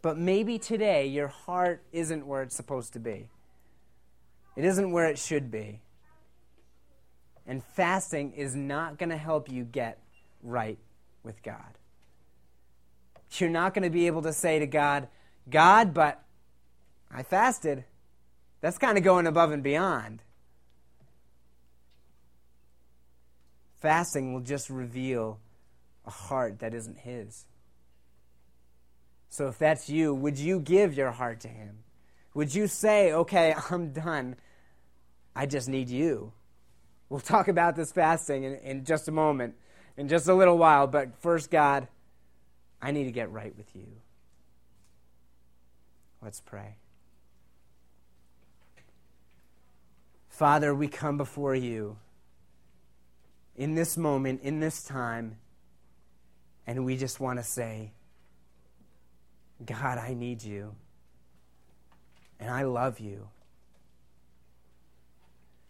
But 0.00 0.16
maybe 0.16 0.58
today 0.58 1.06
your 1.06 1.28
heart 1.28 1.82
isn't 1.92 2.26
where 2.26 2.42
it's 2.42 2.54
supposed 2.54 2.92
to 2.92 3.00
be. 3.00 3.28
It 4.56 4.64
isn't 4.64 4.92
where 4.92 5.06
it 5.06 5.18
should 5.18 5.50
be. 5.50 5.80
And 7.46 7.64
fasting 7.64 8.32
is 8.32 8.54
not 8.54 8.98
going 8.98 9.08
to 9.08 9.16
help 9.16 9.50
you 9.50 9.64
get 9.64 9.98
right 10.42 10.78
with 11.22 11.42
God. 11.42 11.78
You're 13.32 13.50
not 13.50 13.74
going 13.74 13.84
to 13.84 13.90
be 13.90 14.06
able 14.06 14.22
to 14.22 14.32
say 14.32 14.58
to 14.58 14.66
God, 14.66 15.08
God, 15.48 15.94
but 15.94 16.22
I 17.10 17.22
fasted. 17.22 17.84
That's 18.60 18.78
kind 18.78 18.98
of 18.98 19.04
going 19.04 19.26
above 19.26 19.52
and 19.52 19.62
beyond. 19.62 20.22
Fasting 23.80 24.32
will 24.32 24.40
just 24.40 24.68
reveal 24.68 25.38
a 26.04 26.10
heart 26.10 26.58
that 26.60 26.74
isn't 26.74 26.98
His. 26.98 27.46
So 29.28 29.48
if 29.48 29.58
that's 29.58 29.88
you, 29.88 30.14
would 30.14 30.38
you 30.38 30.60
give 30.60 30.94
your 30.94 31.10
heart 31.10 31.40
to 31.40 31.48
Him? 31.48 31.78
Would 32.34 32.54
you 32.54 32.66
say, 32.66 33.12
okay, 33.12 33.54
I'm 33.70 33.92
done. 33.92 34.36
I 35.34 35.46
just 35.46 35.68
need 35.68 35.88
you? 35.88 36.32
We'll 37.08 37.20
talk 37.20 37.48
about 37.48 37.76
this 37.76 37.92
fasting 37.92 38.44
in, 38.44 38.54
in 38.56 38.84
just 38.84 39.08
a 39.08 39.12
moment, 39.12 39.54
in 39.96 40.08
just 40.08 40.28
a 40.28 40.34
little 40.34 40.58
while. 40.58 40.86
But 40.86 41.16
first, 41.20 41.50
God, 41.50 41.88
I 42.82 42.90
need 42.90 43.04
to 43.04 43.12
get 43.12 43.30
right 43.30 43.56
with 43.56 43.74
you. 43.74 43.86
Let's 46.22 46.40
pray. 46.40 46.76
Father, 50.28 50.74
we 50.74 50.88
come 50.88 51.16
before 51.16 51.54
you 51.54 51.96
in 53.56 53.74
this 53.74 53.96
moment, 53.96 54.40
in 54.42 54.60
this 54.60 54.84
time, 54.84 55.38
and 56.66 56.84
we 56.84 56.96
just 56.96 57.18
want 57.18 57.38
to 57.38 57.42
say, 57.42 57.92
God, 59.64 59.98
I 59.98 60.14
need 60.14 60.42
you. 60.42 60.74
And 62.40 62.50
I 62.50 62.62
love 62.62 63.00
you. 63.00 63.28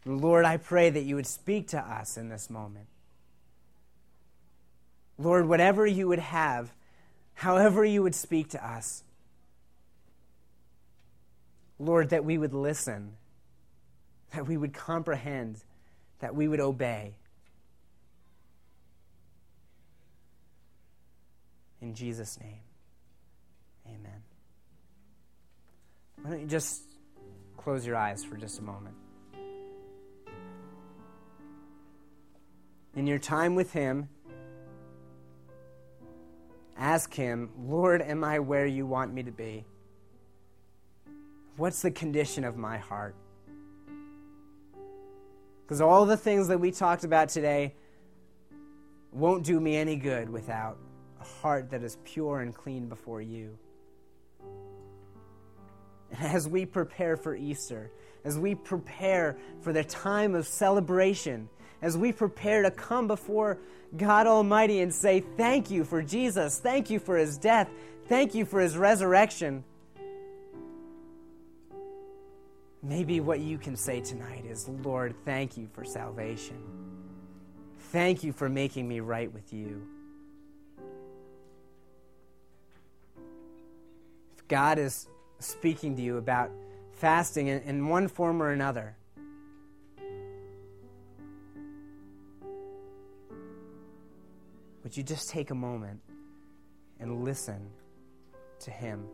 Lord, 0.05 0.45
I 0.45 0.57
pray 0.57 0.91
that 0.91 1.03
you 1.03 1.17
would 1.17 1.27
speak 1.27 1.69
to 1.69 1.79
us 1.79 2.17
in 2.17 2.29
this 2.29 2.49
moment. 2.49 2.87
Lord, 5.19 5.49
whatever 5.49 5.87
you 5.87 6.09
would 6.09 6.19
have, 6.19 6.73
however 7.35 7.85
you 7.85 8.03
would 8.03 8.15
speak 8.15 8.51
to 8.51 8.67
us, 8.67 9.03
Lord, 11.79 12.11
that 12.11 12.25
we 12.25 12.39
would 12.39 12.55
listen, 12.55 13.13
that 14.33 14.47
we 14.47 14.57
would 14.57 14.73
comprehend, 14.73 15.63
that 16.21 16.35
we 16.35 16.49
would 16.49 16.61
obey. 16.61 17.15
In 21.81 21.95
Jesus' 21.95 22.39
name. 22.41 22.61
Amen. 23.87 24.23
Why 26.23 26.31
don't 26.31 26.41
you 26.41 26.47
just 26.47 26.83
close 27.57 27.87
your 27.87 27.97
eyes 27.97 28.25
for 28.25 28.37
just 28.37 28.59
a 28.59 28.63
moment? 28.63 28.95
In 32.95 33.07
your 33.07 33.19
time 33.19 33.55
with 33.55 33.73
Him, 33.73 34.09
ask 36.77 37.15
Him, 37.15 37.51
Lord, 37.59 38.03
am 38.03 38.25
I 38.25 38.41
where 38.41 38.67
you 38.67 38.87
want 38.87 39.15
me 39.15 39.23
to 39.23 39.31
be? 39.31 39.65
What's 41.57 41.83
the 41.83 41.91
condition 41.91 42.45
of 42.45 42.57
my 42.57 42.79
heart? 42.79 43.15
Because 45.63 45.81
all 45.81 46.07
the 46.07 46.17
things 46.17 46.49
that 46.49 46.59
we 46.59 46.71
talked 46.71 47.05
about 47.05 47.29
today 47.29 47.75
won't 49.13 49.45
do 49.45 49.61
me 49.61 49.77
any 49.77 49.97
good 49.97 50.31
without 50.31 50.79
a 51.21 51.25
heart 51.25 51.71
that 51.71 51.83
is 51.83 51.99
pure 52.05 52.41
and 52.41 52.55
clean 52.55 52.89
before 52.89 53.21
you. 53.21 53.59
As 56.21 56.49
we 56.49 56.65
prepare 56.65 57.17
for 57.17 57.37
Easter, 57.37 57.91
as 58.25 58.39
we 58.39 58.55
prepare 58.55 59.37
for 59.61 59.73
the 59.73 59.85
time 59.85 60.35
of 60.35 60.47
celebration, 60.47 61.49
as 61.81 61.97
we 61.97 62.13
prepare 62.13 62.63
to 62.63 62.71
come 62.71 63.07
before 63.07 63.59
God 63.97 64.27
Almighty 64.27 64.81
and 64.81 64.93
say, 64.93 65.21
Thank 65.37 65.71
you 65.71 65.85
for 65.85 66.03
Jesus, 66.03 66.59
thank 66.59 66.91
you 66.91 66.99
for 66.99 67.17
his 67.17 67.39
death, 67.39 67.71
thank 68.07 68.35
you 68.35 68.45
for 68.45 68.61
his 68.61 68.77
resurrection. 68.77 69.65
Maybe 72.83 73.21
what 73.21 73.41
you 73.41 73.59
can 73.59 73.77
say 73.77 74.01
tonight 74.01 74.45
is, 74.47 74.69
Lord, 74.69 75.15
thank 75.25 75.57
you 75.57 75.69
for 75.73 75.85
salvation. 75.85 76.63
Thank 77.91 78.23
you 78.23 78.33
for 78.33 78.49
making 78.49 78.87
me 78.87 79.01
right 79.01 79.33
with 79.33 79.53
you. 79.53 79.83
If 84.37 84.47
God 84.47 84.79
is 84.79 85.09
speaking 85.39 85.97
to 85.97 86.03
you 86.03 86.17
about 86.17 86.51
fasting 86.93 87.49
in, 87.49 87.61
in 87.63 87.89
one 87.89 88.09
form 88.09 88.43
or 88.43 88.51
another, 88.51 88.97
would 94.83 94.97
you 94.97 95.03
just 95.03 95.29
take 95.31 95.51
a 95.51 95.55
moment 95.55 96.01
and 96.99 97.25
listen 97.25 97.71
to 98.61 98.71
Him? 98.71 99.07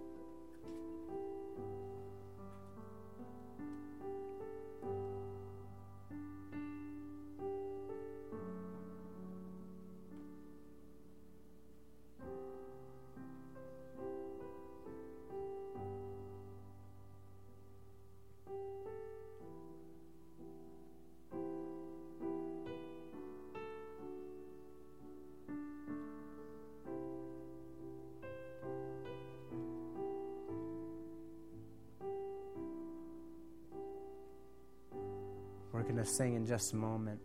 To 36.04 36.10
sing 36.10 36.34
in 36.34 36.46
just 36.46 36.72
a 36.72 36.76
moment. 36.76 37.18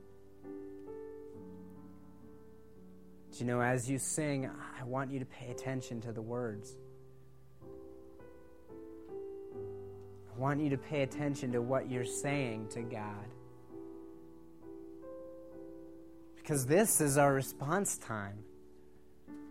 Do 3.32 3.40
you 3.40 3.46
know, 3.46 3.62
as 3.62 3.90
you 3.90 3.98
sing, 3.98 4.50
I 4.80 4.84
want 4.84 5.12
you 5.12 5.20
to 5.20 5.26
pay 5.26 5.52
attention 5.52 6.02
to 6.02 6.12
the 6.12 6.22
words. 6.22 6.78
I 10.34 10.40
want 10.40 10.62
you 10.62 10.70
to 10.70 10.78
pay 10.78 11.02
attention 11.02 11.52
to 11.52 11.62
what 11.62 11.90
you're 11.90 12.06
saying 12.06 12.70
to 12.70 12.82
God. 12.82 13.26
Because 16.38 16.66
this 16.66 17.02
is 17.02 17.18
our 17.18 17.34
response 17.34 17.98
time. 17.98 18.40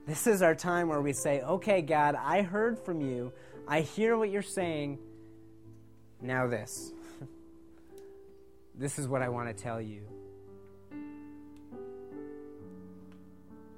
This 0.06 0.26
is 0.26 0.40
our 0.42 0.54
time 0.54 0.88
where 0.88 1.02
we 1.02 1.12
say, 1.12 1.42
Okay, 1.42 1.82
God, 1.82 2.14
I 2.14 2.42
heard 2.42 2.78
from 2.78 3.00
you. 3.00 3.32
I 3.66 3.82
hear 3.82 4.16
what 4.16 4.30
you're 4.30 4.42
saying. 4.42 4.98
Now, 6.20 6.46
this 6.48 6.92
this 8.78 8.98
is 8.98 9.08
what 9.08 9.22
I 9.22 9.28
want 9.28 9.54
to 9.54 9.62
tell 9.62 9.80
you. 9.80 10.02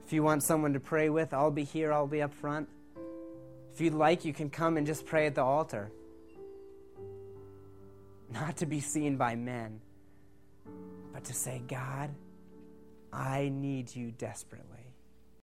If 0.07 0.13
you 0.13 0.23
want 0.23 0.43
someone 0.43 0.75
to 0.75 0.81
pray 0.81 1.09
with, 1.09 1.33
I'll 1.33 1.51
be 1.51 1.65
here, 1.65 1.93
I'll 1.93 2.07
be 2.07 2.21
up 2.21 2.35
front. 2.35 2.69
If 3.73 3.81
you'd 3.81 3.95
like, 3.95 4.25
you 4.25 4.33
can 4.33 4.51
come 4.51 4.77
and 4.77 4.87
just 4.87 5.07
pray 5.07 5.27
at 5.27 5.35
the 5.35 5.43
altar. 5.43 5.91
Not 8.29 8.59
to 8.59 8.67
be 8.67 8.81
seen 8.81 9.17
by 9.17 9.37
men, 9.37 9.81
but 11.13 11.25
to 11.25 11.35
say, 11.35 11.63
God, 11.67 12.11
I 13.13 13.51
need 13.53 13.95
you 13.95 14.11
desperately. 14.11 14.70